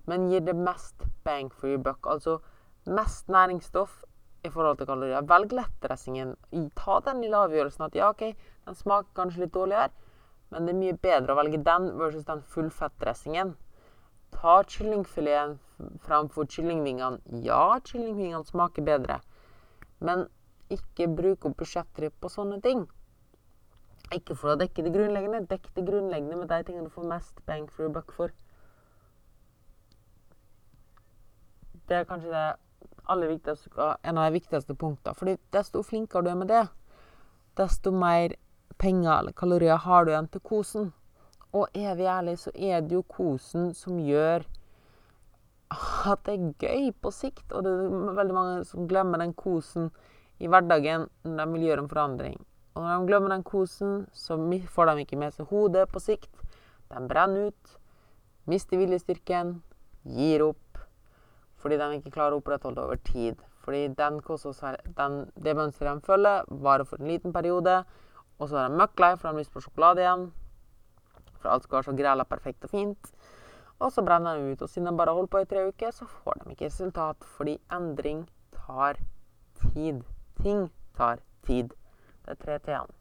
men 0.09 0.27
gir 0.29 0.43
det 0.43 0.55
mest 0.57 1.05
bang 1.23 1.49
for 1.53 1.71
your 1.71 1.81
buck. 1.81 2.05
Altså 2.09 2.39
mest 2.85 3.29
næringsstoff 3.31 4.03
i 4.43 4.51
forhold 4.51 4.79
til 4.79 4.89
kalorier. 4.89 5.25
Velg 5.27 5.53
lettdressingen. 5.55 6.35
Ta 6.79 6.99
den 7.05 7.21
lille 7.23 7.39
avgjørelsen 7.47 7.85
at 7.87 7.97
ja, 7.97 8.09
OK, 8.11 8.25
den 8.67 8.79
smaker 8.79 9.11
kanskje 9.17 9.45
litt 9.45 9.53
dårligere, 9.55 9.91
men 10.53 10.67
det 10.67 10.73
er 10.73 10.81
mye 10.81 10.97
bedre 11.07 11.33
å 11.33 11.39
velge 11.39 11.61
den 11.65 11.91
versus 11.99 12.27
den 12.27 12.43
fullfettdressingen. 12.53 13.55
Ta 14.33 14.57
kyllingfileten 14.67 15.59
framfor 16.03 16.49
kyllingvingene. 16.49 17.21
Ja, 17.45 17.79
kyllingvingene 17.87 18.43
smaker 18.47 18.85
bedre, 18.85 19.21
men 20.03 20.27
ikke 20.73 21.07
bruk 21.07 21.47
opp 21.47 21.57
budsjettet 21.61 22.15
på 22.19 22.31
sånne 22.31 22.59
ting. 22.63 22.85
Ikke 24.13 24.35
for 24.37 24.53
å 24.53 24.59
dekke 24.59 24.83
det 24.85 24.91
grunnleggende. 24.93 25.45
Dekk 25.49 25.71
det 25.77 25.85
grunnleggende 25.87 26.37
med 26.37 26.51
de 26.51 26.59
tingene 26.67 26.89
du 26.89 26.93
får 26.93 27.07
mest 27.09 27.39
bang 27.47 27.69
for 27.71 27.85
your 27.85 27.93
buck 27.93 28.11
for. 28.13 28.33
Det 31.87 31.97
er 31.97 32.07
kanskje 32.09 32.31
det 32.31 32.45
en 33.09 34.17
av 34.17 34.23
de 34.23 34.33
viktigste 34.37 34.75
punktene. 34.75 35.15
Fordi 35.15 35.37
desto 35.51 35.83
flinkere 35.83 36.23
du 36.23 36.31
er 36.31 36.39
med 36.39 36.51
det, 36.51 36.65
desto 37.59 37.91
mer 37.91 38.35
penger 38.77 39.19
eller 39.19 39.35
kalorier 39.37 39.77
har 39.77 40.05
du 40.05 40.11
igjen 40.11 40.29
til 40.31 40.43
kosen. 40.43 40.91
Og 41.53 41.67
er 41.77 41.95
vi 41.95 42.09
ærlige, 42.09 42.37
så 42.37 42.51
er 42.55 42.81
det 42.81 42.95
jo 42.95 43.03
kosen 43.05 43.73
som 43.77 43.99
gjør 44.01 44.45
at 45.73 46.25
det 46.25 46.33
er 46.33 46.55
gøy 46.61 46.89
på 47.01 47.11
sikt. 47.13 47.45
Og 47.51 47.65
det 47.65 47.73
er 47.73 48.17
veldig 48.17 48.37
mange 48.37 48.65
som 48.69 48.87
glemmer 48.89 49.21
den 49.21 49.35
kosen 49.37 49.91
i 50.41 50.49
hverdagen 50.49 51.07
når 51.23 51.45
de 51.45 51.53
vil 51.53 51.67
gjøre 51.67 51.85
en 51.85 51.91
forandring. 51.91 52.39
Og 52.73 52.81
når 52.81 52.95
de 52.97 53.07
glemmer 53.11 53.35
den 53.35 53.45
kosen, 53.45 54.07
så 54.13 54.37
får 54.69 54.89
de 54.89 55.05
ikke 55.05 55.19
med 55.21 55.35
seg 55.35 55.49
hodet 55.51 55.85
på 55.91 56.01
sikt. 56.01 56.31
De 56.89 57.01
brenner 57.09 57.51
ut, 57.51 57.75
mister 58.49 58.81
viljestyrken, 58.81 59.59
gir 60.03 60.43
opp 60.49 60.72
fordi 61.63 61.79
de 61.79 61.89
ikke 61.95 62.11
klarer 62.11 62.35
å 62.35 62.41
opprettholde 62.41 62.81
det 62.81 62.87
over 62.89 62.99
tid. 63.07 63.43
Fordi 63.63 63.85
den, 63.95 64.19
den, 64.97 65.13
det 65.39 65.55
mønsteret 65.55 66.01
de 66.01 66.07
følger, 66.09 66.49
varer 66.65 66.83
for 66.87 66.99
en 66.99 67.07
liten 67.07 67.31
periode. 67.33 67.77
Og 68.39 68.49
så 68.49 68.59
er 68.59 68.67
de 68.67 68.79
møkk 68.81 68.99
lei, 68.99 69.13
for 69.15 69.29
de 69.29 69.31
har 69.31 69.39
lyst 69.39 69.53
på 69.53 69.63
sjokolade 69.63 70.03
igjen. 70.03 70.25
For 71.37 71.53
alt 71.53 71.63
skal 71.63 71.77
være 71.77 71.87
så 71.87 71.95
græla 72.01 72.25
perfekt 72.27 72.67
og 72.67 72.73
fint. 72.73 73.13
Og 73.79 73.93
så 73.95 74.03
brenner 74.03 74.35
de 74.35 74.51
ut. 74.51 74.65
Og 74.65 74.69
siden 74.69 74.89
de 74.91 74.97
bare 74.99 75.13
holder 75.15 75.31
på 75.31 75.43
i 75.43 75.47
tre 75.47 75.63
uker, 75.69 75.95
så 75.95 76.07
får 76.07 76.41
de 76.41 76.51
ikke 76.51 76.67
resultat. 76.67 77.23
Fordi 77.37 77.55
endring 77.71 78.25
tar 78.57 78.99
tid. 79.71 80.03
Ting 80.41 80.67
tar 80.97 81.23
tid. 81.47 81.71
Det 82.25 82.35
er 82.35 82.41
tre 82.43 82.59
t-ene. 82.67 82.99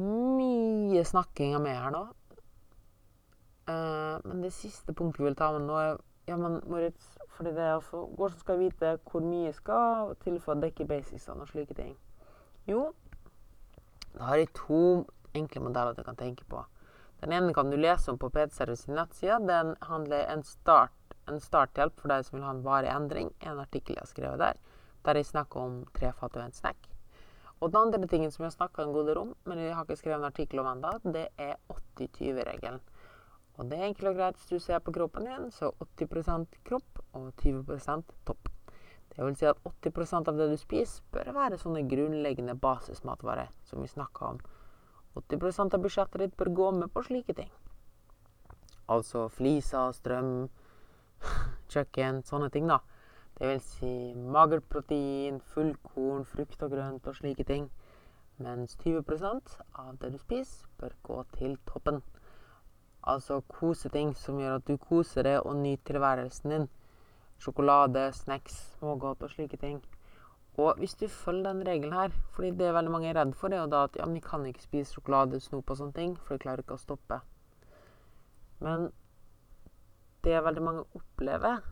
Mye 0.00 1.04
snakking 1.04 1.52
av 1.56 1.64
meg 1.66 1.76
her 1.76 1.92
nå. 1.92 2.06
Uh, 3.68 4.16
men 4.24 4.40
det 4.42 4.54
siste 4.56 4.96
punktet 4.96 5.20
vi 5.20 5.28
vil 5.28 5.36
ta 5.36 5.50
med 5.52 5.68
nå, 5.68 5.76
er 5.76 6.00
ja, 6.28 6.36
men 6.36 6.60
Moritz, 6.70 7.16
fordi 7.36 7.50
det 7.50 7.62
er 7.62 7.74
altså 7.74 8.04
Hvordan 8.16 8.38
skal 8.38 8.58
jeg 8.58 8.70
vite 8.70 8.90
hvor 9.10 9.24
mye 9.26 9.48
jeg 9.48 9.54
skal 9.54 10.12
til 10.22 10.38
for 10.40 10.54
å 10.54 10.62
dekke 10.62 10.86
basicsene 10.86 11.42
og 11.42 11.50
slike 11.50 11.74
ting? 11.74 11.96
Jo, 12.68 12.92
da 14.12 14.28
har 14.28 14.42
jeg 14.42 14.52
to 14.54 15.04
enkle 15.34 15.64
modeller 15.64 15.96
du 15.96 16.04
kan 16.04 16.16
tenke 16.16 16.44
på. 16.48 16.62
Den 17.22 17.32
ene 17.32 17.54
kan 17.54 17.70
du 17.70 17.76
lese 17.76 18.10
om 18.10 18.18
på 18.18 18.28
PT-Service 18.34 18.84
sin 18.84 18.94
nettside. 18.98 19.38
Den 19.48 19.76
handler 19.88 20.26
en, 20.32 20.42
start, 20.42 21.16
en 21.30 21.40
starthjelp 21.40 22.00
for 22.00 22.12
deg 22.12 22.26
som 22.26 22.38
vil 22.38 22.46
ha 22.46 22.54
en 22.54 22.64
varig 22.66 22.90
endring. 22.92 23.30
En 23.40 23.60
artikkel 23.62 23.96
jeg 23.96 24.02
har 24.02 24.10
skrevet 24.10 24.42
der, 24.42 24.58
der 25.06 25.18
jeg 25.20 25.30
snakker 25.30 25.60
om 25.62 25.76
tre 25.96 26.12
fat 26.18 26.36
og 26.36 26.44
en 26.44 26.56
snack. 26.56 26.88
Og 27.62 27.70
den 27.70 27.78
andre 27.78 28.10
tingen 28.10 28.30
som 28.34 28.42
jeg 28.42 28.50
har 28.50 28.56
snakka 28.56 28.82
en 28.82 28.94
god 28.94 29.06
del 29.06 29.20
om, 29.20 29.34
men 29.46 29.62
jeg 29.62 29.74
har 29.74 29.86
ikke 29.86 30.00
skrevet 30.00 30.18
en 30.18 30.30
artikkel 30.32 30.60
om 30.60 30.70
ennå, 30.72 30.96
det 31.14 31.28
er 31.38 31.54
80-20-regelen. 31.70 32.82
Og 33.62 33.68
det 33.70 33.76
er 33.78 33.86
enkelt 33.86 34.08
og 34.10 34.16
greit 34.18 34.38
hvis 34.40 34.48
du 34.50 34.58
ser 34.58 34.80
på 34.82 34.90
kroppen 34.90 35.28
din, 35.28 35.50
så 35.54 35.68
80% 35.78 36.56
kropp 36.66 36.98
og 37.14 37.28
20% 37.38 38.08
topp. 38.26 38.48
Det 39.12 39.22
vil 39.22 39.36
si 39.38 39.46
at 39.46 39.60
80% 39.68 40.30
av 40.32 40.38
det 40.40 40.48
du 40.50 40.56
spiser, 40.58 41.04
bør 41.14 41.28
være 41.36 41.58
sånne 41.60 41.84
grunnleggende 41.86 42.56
basismatvarer 42.58 43.52
som 43.68 43.84
vi 43.84 43.90
snakka 43.92 44.32
om. 44.32 44.40
80% 45.20 45.76
av 45.76 45.84
budsjettet 45.84 46.24
ditt 46.24 46.34
bør 46.40 46.50
gå 46.58 46.70
med 46.80 46.90
på 46.90 47.04
slike 47.06 47.36
ting. 47.38 47.52
Altså 48.90 49.28
fliser, 49.30 49.92
strøm, 49.94 50.48
kjøkken, 51.72 52.24
sånne 52.26 52.48
ting, 52.50 52.66
da. 52.66 52.80
Det 53.38 53.46
vil 53.46 53.62
si 53.62 53.92
magert 54.16 54.66
protein, 54.72 55.38
fullkorn, 55.54 56.26
frukt 56.26 56.66
og 56.66 56.74
grønt 56.74 57.06
og 57.06 57.20
slike 57.20 57.46
ting. 57.46 57.70
Mens 58.42 58.74
20% 58.82 59.54
av 59.78 59.94
det 60.02 60.16
du 60.16 60.18
spiser, 60.18 60.66
bør 60.82 60.98
gå 61.06 61.22
til 61.38 61.56
toppen. 61.70 62.02
Altså 63.02 63.40
kose 63.48 63.88
ting 63.90 64.12
som 64.16 64.38
gjør 64.38 64.60
at 64.60 64.68
du 64.68 64.76
koser 64.78 65.26
deg 65.26 65.40
og 65.42 65.56
nyter 65.58 65.90
tilværelsen 65.90 66.54
din. 66.54 66.68
Sjokolade, 67.42 68.12
snacks, 68.14 68.60
smågodt 68.78 69.22
og 69.26 69.30
slike 69.30 69.58
ting. 69.58 69.82
Og 70.60 70.76
hvis 70.78 70.94
du 70.94 71.08
følger 71.08 71.52
den 71.52 71.66
regelen 71.66 71.92
her, 71.92 72.14
fordi 72.30 72.50
det 72.50 72.66
er 72.66 72.76
veldig 72.76 72.92
mange 72.92 73.08
er 73.08 73.16
redd 73.16 73.34
for, 73.34 73.48
det 73.48 73.60
og 73.60 73.70
da 73.72 73.84
at 73.88 73.96
ja, 73.96 74.06
men 74.06 74.14
de 74.14 74.20
kan 74.20 74.46
ikke 74.46 74.62
spise 74.62 74.92
sjokolade, 74.92 75.40
snop 75.40 75.70
og 75.70 75.76
sånne 75.80 75.96
ting, 75.96 76.16
for 76.20 76.36
de 76.36 76.44
klarer 76.44 76.62
ikke 76.62 76.76
å 76.76 76.82
stoppe. 76.82 77.18
Men 78.60 78.90
det 80.22 80.42
veldig 80.44 80.62
mange 80.62 80.84
opplever 80.94 81.64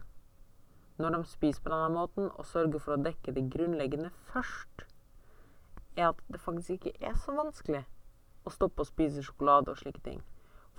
når 1.00 1.14
de 1.14 1.24
spiser 1.24 1.62
på 1.62 1.70
denne 1.72 1.92
måten, 1.94 2.30
og 2.34 2.46
sørger 2.46 2.82
for 2.82 2.96
å 2.96 3.02
dekke 3.04 3.32
det 3.36 3.46
grunnleggende 3.52 4.10
først, 4.32 4.84
er 5.96 6.10
at 6.10 6.20
det 6.28 6.40
faktisk 6.40 6.70
ikke 6.76 6.96
er 7.00 7.14
så 7.20 7.32
vanskelig 7.36 7.84
å 8.44 8.52
stoppe 8.52 8.82
å 8.82 8.88
spise 8.88 9.22
sjokolade 9.24 9.72
og 9.72 9.80
slike 9.80 10.02
ting. 10.04 10.20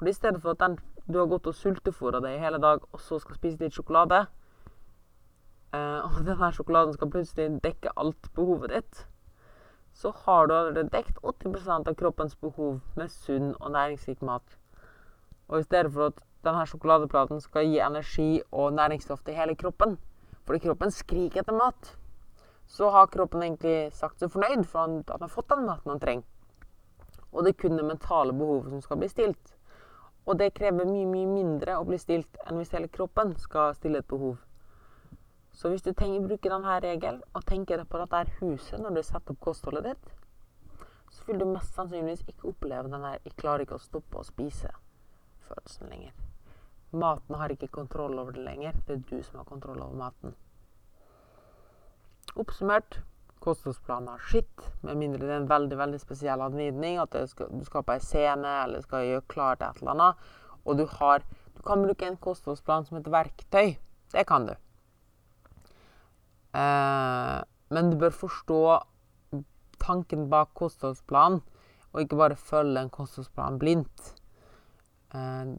For 0.01 0.09
i 0.09 0.13
stedet 0.13 0.41
for 0.41 0.55
at 0.55 0.59
den, 0.59 0.79
du 1.13 1.19
har 1.19 1.27
gått 1.29 1.45
og 1.45 1.53
sultefôra 1.53 2.17
deg 2.25 2.33
i 2.33 2.39
hele 2.41 2.57
dag, 2.57 2.81
og 2.89 3.01
så 3.05 3.19
skal 3.21 3.35
spise 3.37 3.59
litt 3.61 3.75
sjokolade, 3.77 4.23
eh, 5.77 5.99
og 6.07 6.23
denne 6.25 6.49
sjokoladen 6.57 6.95
skal 6.95 7.11
plutselig 7.13 7.59
dekke 7.61 7.93
alt 8.01 8.29
behovet 8.33 8.73
ditt, 8.73 9.03
så 9.93 10.09
har 10.23 10.49
du 10.49 10.55
allerede 10.55 10.89
dekket 10.89 11.21
80% 11.21 11.93
av 11.93 11.99
kroppens 12.01 12.33
behov 12.41 12.79
med 12.97 13.13
sunn 13.13 13.53
og 13.59 13.75
næringsrik 13.77 14.25
mat. 14.25 14.57
Og 15.53 15.59
i 15.59 15.69
stedet 15.69 15.93
for 15.93 16.09
at 16.09 16.25
denne 16.49 16.65
sjokoladeplaten 16.73 17.45
skal 17.45 17.69
gi 17.69 17.77
energi 17.85 18.41
og 18.49 18.73
næringsstoff 18.73 19.21
til 19.21 19.37
hele 19.37 19.53
kroppen, 19.53 19.99
fordi 20.49 20.65
kroppen 20.65 20.97
skriker 20.97 21.45
etter 21.45 21.61
mat, 21.61 21.93
så 22.65 22.89
har 22.89 23.13
kroppen 23.13 23.45
egentlig 23.45 23.93
sagt 23.93 24.17
seg 24.17 24.33
fornøyd 24.33 24.65
for 24.65 24.81
at 24.81 25.13
han 25.13 25.29
har 25.29 25.37
fått 25.37 25.53
den 25.53 25.67
maten 25.69 25.93
han 25.93 26.05
trenger. 26.09 26.29
Og 27.31 27.45
det 27.45 27.53
er 27.53 27.61
kun 27.67 27.77
det 27.77 27.85
mentale 27.85 28.33
behovet 28.33 28.73
som 28.73 28.81
skal 28.81 29.05
bli 29.05 29.13
stilt. 29.13 29.57
Og 30.25 30.37
det 30.37 30.53
krever 30.53 30.85
mye, 30.85 31.07
mye 31.09 31.27
mindre 31.27 31.79
å 31.79 31.85
bli 31.87 31.97
stilt 31.97 32.37
enn 32.45 32.59
hvis 32.59 32.73
hele 32.75 32.89
kroppen 32.93 33.33
skal 33.41 33.75
stille 33.75 34.03
et 34.03 34.07
behov. 34.07 34.37
Så 35.51 35.69
hvis 35.69 35.83
du 35.83 35.91
tenker, 35.91 36.23
bruker 36.27 36.53
denne 36.53 36.77
regelen 36.83 37.23
og 37.35 37.45
tenker 37.45 37.83
på 37.83 38.01
dette 38.01 38.23
huset 38.39 38.79
når 38.79 38.95
du 38.95 39.01
setter 39.03 39.33
opp 39.33 39.41
kostholdet 39.47 39.89
ditt, 39.89 40.11
så 41.11 41.25
vil 41.27 41.41
du 41.41 41.45
mest 41.49 41.75
sannsynligvis 41.75 42.23
ikke 42.29 42.53
oppleve 42.53 42.87
den 42.87 43.03
der 43.03 43.19
'jeg 43.23 43.35
klarer 43.35 43.65
ikke 43.65 43.75
å 43.75 43.87
stoppe 43.89 44.17
å 44.17 44.23
spise'-følelsen 44.23 45.89
lenger. 45.89 46.13
Maten 46.91 47.35
har 47.35 47.49
ikke 47.49 47.67
kontroll 47.67 48.19
over 48.19 48.31
det 48.31 48.43
lenger. 48.43 48.73
Det 48.87 48.95
er 48.95 49.03
du 49.09 49.23
som 49.23 49.37
har 49.37 49.45
kontroll 49.45 49.81
over 49.81 49.95
maten. 49.95 50.35
Oppsummert 52.35 53.01
kostholdsplaner 53.41 54.21
skitt, 54.29 54.65
med 54.85 54.99
mindre 55.01 55.25
det 55.25 55.33
er 55.33 55.41
en 55.41 55.49
veldig 55.49 55.77
veldig 55.79 55.99
spesiell 56.01 56.41
anledning, 56.45 56.99
at 57.01 57.15
du 57.15 57.63
skal 57.65 57.85
på 57.85 57.95
ei 57.95 58.03
scene 58.03 58.51
eller 58.63 58.83
skal 58.85 59.07
gjøre 59.07 59.27
klart 59.33 59.65
et 59.65 59.81
eller 59.81 59.95
annet, 59.95 60.27
og 60.65 60.77
du 60.77 60.85
har 60.99 61.25
Du 61.51 61.61
kan 61.67 61.83
bruke 61.83 62.07
en 62.07 62.15
kostholdsplan 62.17 62.85
som 62.87 62.97
et 62.97 63.07
verktøy. 63.11 63.75
Det 64.09 64.23
kan 64.25 64.47
du. 64.47 64.53
Eh, 66.57 67.41
men 67.69 67.91
du 67.91 67.97
bør 67.99 68.15
forstå 68.15 68.61
tanken 69.83 70.29
bak 70.31 70.55
kostholdsplanen, 70.57 71.41
og 71.91 72.01
ikke 72.01 72.17
bare 72.17 72.39
følge 72.39 72.81
en 72.81 72.89
kostholdsplan 72.89 73.59
blindt. 73.59 74.15
Eh, 75.13 75.53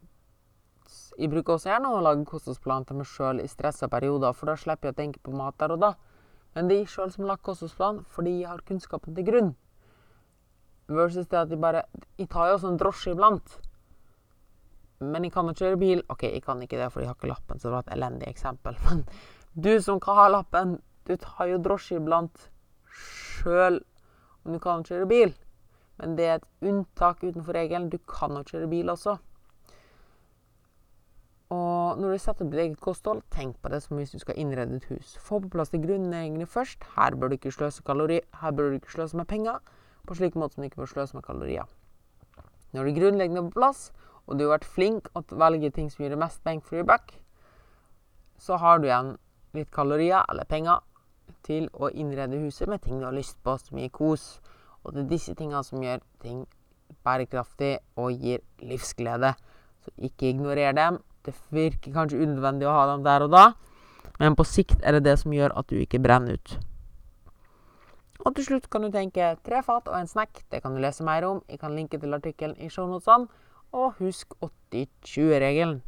jeg 1.19 1.31
bruker 1.31 1.55
også 1.55 1.71
gjerne 1.71 1.93
å 1.93 2.03
lage 2.03 2.27
kostholdsplan 2.29 2.89
til 2.89 2.99
meg 2.99 3.09
sjøl 3.09 3.45
i 3.45 3.49
stressa 3.53 3.89
perioder, 3.93 4.35
for 4.37 4.51
da 4.51 4.57
slipper 4.59 4.91
jeg 4.91 4.97
å 4.97 5.01
tenke 5.03 5.23
på 5.23 5.37
mat 5.37 5.59
der 5.61 5.77
og 5.77 5.85
da. 5.85 5.93
Men 6.55 6.69
det 6.69 6.79
er 6.79 6.89
sjøl 6.91 7.13
som 7.13 7.27
lager 7.29 7.45
kostholdsplan 7.49 8.03
fordi 8.13 8.39
jeg 8.43 8.51
har 8.51 8.65
kunnskapen 8.69 9.17
til 9.17 9.27
grunn. 9.29 9.53
Versus 10.93 11.29
det 11.31 11.39
at 11.39 11.51
jeg 11.51 11.61
bare 11.61 11.85
Jeg 12.19 12.29
tar 12.29 12.49
jo 12.49 12.57
også 12.59 12.73
en 12.73 12.81
drosje 12.81 13.13
iblant. 13.15 13.59
Men 15.01 15.25
jeg 15.25 15.33
kan 15.33 15.49
jo 15.49 15.55
kjøre 15.59 15.79
bil. 15.81 16.03
OK, 16.09 16.23
jeg 16.29 16.43
kan 16.43 16.63
ikke 16.63 16.79
det 16.79 16.91
fordi 16.93 17.07
jeg 17.07 17.11
har 17.11 17.19
ikke 17.19 17.33
lappen, 17.33 17.59
så 17.59 17.69
det 17.69 17.75
var 17.75 17.87
et 17.87 17.95
elendig 17.97 18.29
eksempel. 18.29 18.77
Men 18.87 19.05
du 19.55 19.73
som 19.83 20.01
kan 20.01 20.19
ha 20.21 20.29
lappen, 20.29 20.77
du 21.09 21.17
tar 21.17 21.49
jo 21.51 21.59
drosje 21.63 21.99
iblant 21.99 22.49
sjøl 22.93 23.81
om 24.45 24.55
du 24.55 24.61
kan 24.63 24.85
kjøre 24.87 25.09
bil. 25.11 25.35
Men 25.99 26.17
det 26.19 26.27
er 26.27 26.39
et 26.39 26.69
unntak 26.69 27.23
utenfor 27.25 27.57
regelen. 27.57 27.91
Du 27.91 27.99
kan 27.99 28.37
jo 28.37 28.45
kjøre 28.47 28.71
bil 28.71 28.91
også. 28.93 29.17
Når 31.99 32.15
du 32.15 32.19
setter 32.23 32.45
opp 32.45 32.53
ditt 32.53 32.61
eget 32.63 32.81
kosthold, 32.81 33.23
tenk 33.35 33.57
på 33.63 33.71
det 33.73 33.83
som 33.85 33.97
hvis 33.99 34.15
du 34.15 34.19
skal 34.23 34.39
innrede 34.41 34.79
et 34.79 34.89
hus. 34.91 35.17
Få 35.21 35.41
på 35.43 35.51
plass 35.53 35.73
de 35.73 35.81
grunnleggende 35.83 36.47
først. 36.47 36.85
Her 36.97 37.17
bør 37.17 37.33
du 37.33 37.39
ikke 37.39 37.53
sløse 37.55 37.83
kalori. 37.87 38.21
Her 38.41 38.53
bør 38.53 38.71
du 38.71 38.79
ikke 38.81 38.95
sløse 38.95 39.17
med 39.17 39.29
penger. 39.31 39.59
På 40.07 40.17
slik 40.19 40.37
måte 40.39 40.57
som 40.57 40.63
du 40.63 40.71
ikke 40.71 40.83
bør 40.83 40.93
sløse 40.93 41.17
med 41.17 41.27
kalorier. 41.27 41.69
Når 42.73 42.89
det 42.89 42.95
grunnleggende 42.97 43.43
er 43.43 43.51
på 43.51 43.61
plass, 43.61 43.91
og 44.27 44.39
du 44.39 44.47
har 44.47 44.55
vært 44.55 44.69
flink 44.69 45.11
til 45.11 45.37
å 45.37 45.43
velge 45.43 45.71
ting 45.75 45.91
som 45.93 46.05
gir 46.05 46.15
deg 46.15 46.23
mest 46.23 46.41
bang 46.47 46.63
for 46.65 46.79
your 46.79 46.89
buck, 46.89 47.13
så 48.39 48.57
har 48.59 48.81
du 48.81 48.89
igjen 48.89 49.17
litt 49.55 49.71
kalorier 49.75 50.25
eller 50.31 50.49
penger 50.49 50.81
til 51.47 51.69
å 51.75 51.91
innrede 51.91 52.41
huset 52.43 52.71
med 52.71 52.83
ting 52.83 53.01
du 53.01 53.07
har 53.07 53.15
lyst 53.15 53.39
på, 53.45 53.57
som 53.59 53.79
gir 53.79 53.93
kos. 53.93 54.41
Og 54.83 54.95
det 54.95 55.05
er 55.05 55.11
disse 55.13 55.35
tingene 55.39 55.63
som 55.67 55.83
gjør 55.83 56.03
ting 56.23 56.45
bærekraftig 57.05 57.77
og 57.99 58.13
gir 58.19 58.43
livsglede. 58.63 59.35
Så 59.83 59.93
ikke 60.09 60.31
ignorer 60.31 60.75
dem. 60.77 61.01
Det 61.27 61.35
virker 61.55 61.95
kanskje 61.95 62.21
unødvendig 62.23 62.67
å 62.69 62.75
ha 62.75 62.87
dem 62.93 63.07
der 63.07 63.27
og 63.27 63.33
da, 63.35 63.45
men 64.19 64.37
på 64.39 64.47
sikt 64.47 64.83
er 64.83 64.99
det 64.99 65.07
det 65.07 65.17
som 65.23 65.35
gjør 65.35 65.55
at 65.59 65.71
du 65.71 65.79
ikke 65.79 66.03
brenner 66.03 66.39
ut. 66.39 66.57
Og 68.23 68.37
til 68.37 68.47
slutt 68.47 68.69
kan 68.71 68.85
du 68.85 68.91
tenke 68.95 69.33
tre 69.43 69.63
fat 69.67 69.89
og 69.91 69.97
en 69.99 70.07
snack. 70.07 70.45
Det 70.51 70.61
kan 70.63 70.75
du 70.75 70.83
lese 70.83 71.03
mer 71.03 71.25
om. 71.27 71.41
Jeg 71.51 71.59
kan 71.59 71.75
linke 71.75 71.99
til 71.99 72.15
artikkelen 72.15 72.55
i 72.63 72.69
shownotene. 72.71 73.27
Og 73.75 73.97
husk 73.99 74.37
80-20-regelen. 74.39 75.81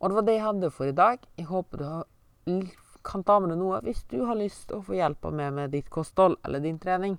Og 0.00 0.08
det 0.08 0.16
var 0.16 0.24
det 0.24 0.36
jeg 0.36 0.44
hadde 0.46 0.70
for 0.70 0.88
i 0.88 0.96
dag. 0.96 1.18
Jeg 1.36 1.48
håper 1.50 1.82
du 1.82 2.62
kan 3.06 3.24
ta 3.24 3.38
med 3.40 3.52
deg 3.52 3.60
noe 3.60 3.80
hvis 3.84 4.02
du 4.10 4.20
har 4.26 4.38
lyst 4.38 4.68
til 4.68 4.80
å 4.80 4.86
få 4.86 4.96
hjelp 4.98 5.28
av 5.28 5.34
meg 5.36 5.52
med 5.54 5.74
ditt 5.74 5.90
kosthold 5.92 6.38
eller 6.46 6.62
din 6.64 6.78
trening. 6.82 7.18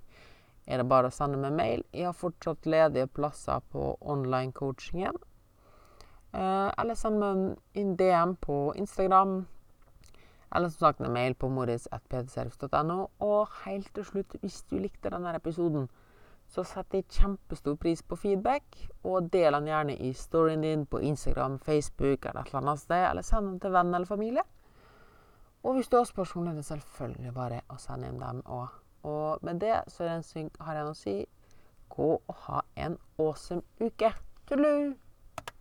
Er 0.68 0.82
det 0.82 0.90
bare 0.90 1.12
å 1.12 1.14
sende 1.14 1.40
meg 1.40 1.54
mail. 1.56 1.84
Jeg 1.94 2.10
har 2.10 2.18
fortsatt 2.18 2.68
ledige 2.68 3.08
plasser 3.08 3.62
på 3.72 3.94
online-coachingen. 4.02 5.16
Eh, 6.34 6.72
eller 6.78 6.98
send 6.98 7.20
meg 7.22 7.56
en 7.80 7.94
DM 8.00 8.36
på 8.42 8.74
Instagram. 8.76 9.46
Eller 10.56 10.70
som 10.70 10.80
sagt 10.80 11.02
en 11.02 11.14
mail 11.14 11.36
på 11.36 11.50
moris.ptservice.no. 11.52 13.08
Og 13.20 13.48
helt 13.66 13.94
til 13.96 14.06
slutt, 14.06 14.36
hvis 14.42 14.62
du 14.70 14.78
likte 14.80 15.12
denne 15.12 15.36
episoden, 15.36 15.90
så 16.48 16.64
setter 16.64 17.02
jeg 17.02 17.10
kjempestor 17.12 17.76
pris 17.76 18.04
på 18.04 18.16
feedback. 18.16 18.78
Og 19.04 19.32
del 19.34 19.54
den 19.54 19.68
gjerne 19.68 19.98
i 19.98 20.14
storyen 20.14 20.64
din 20.64 20.86
på 20.86 21.02
Instagram, 21.04 21.60
Facebook 21.60 22.26
eller 22.26 22.42
et 22.42 22.54
eller 22.54 22.62
annet 22.62 22.80
sted. 22.80 23.10
Eller 23.10 23.22
send 23.22 23.48
den 23.52 23.60
til 23.60 23.76
venn 23.76 23.94
eller 23.94 24.08
familie. 24.08 24.44
Og 25.64 25.74
hvis 25.74 25.88
du 25.88 25.98
har 25.98 26.04
spørsmål, 26.04 26.48
er 26.48 26.54
det 26.54 26.66
selvfølgelig 26.66 27.34
bare 27.34 27.64
å 27.70 27.80
sende 27.82 28.08
inn 28.08 28.22
dem 28.22 28.44
òg. 28.46 28.68
Og 29.04 29.40
med 29.42 29.60
det 29.60 29.82
så 29.92 30.08
har 30.60 30.80
jeg 30.80 30.88
å 30.88 30.96
si 30.96 31.18
gå 31.90 32.14
og 32.16 32.40
ha 32.48 32.62
en 32.76 32.98
awesome 33.20 33.62
uke. 33.82 34.14
Tudelu! 34.48 35.07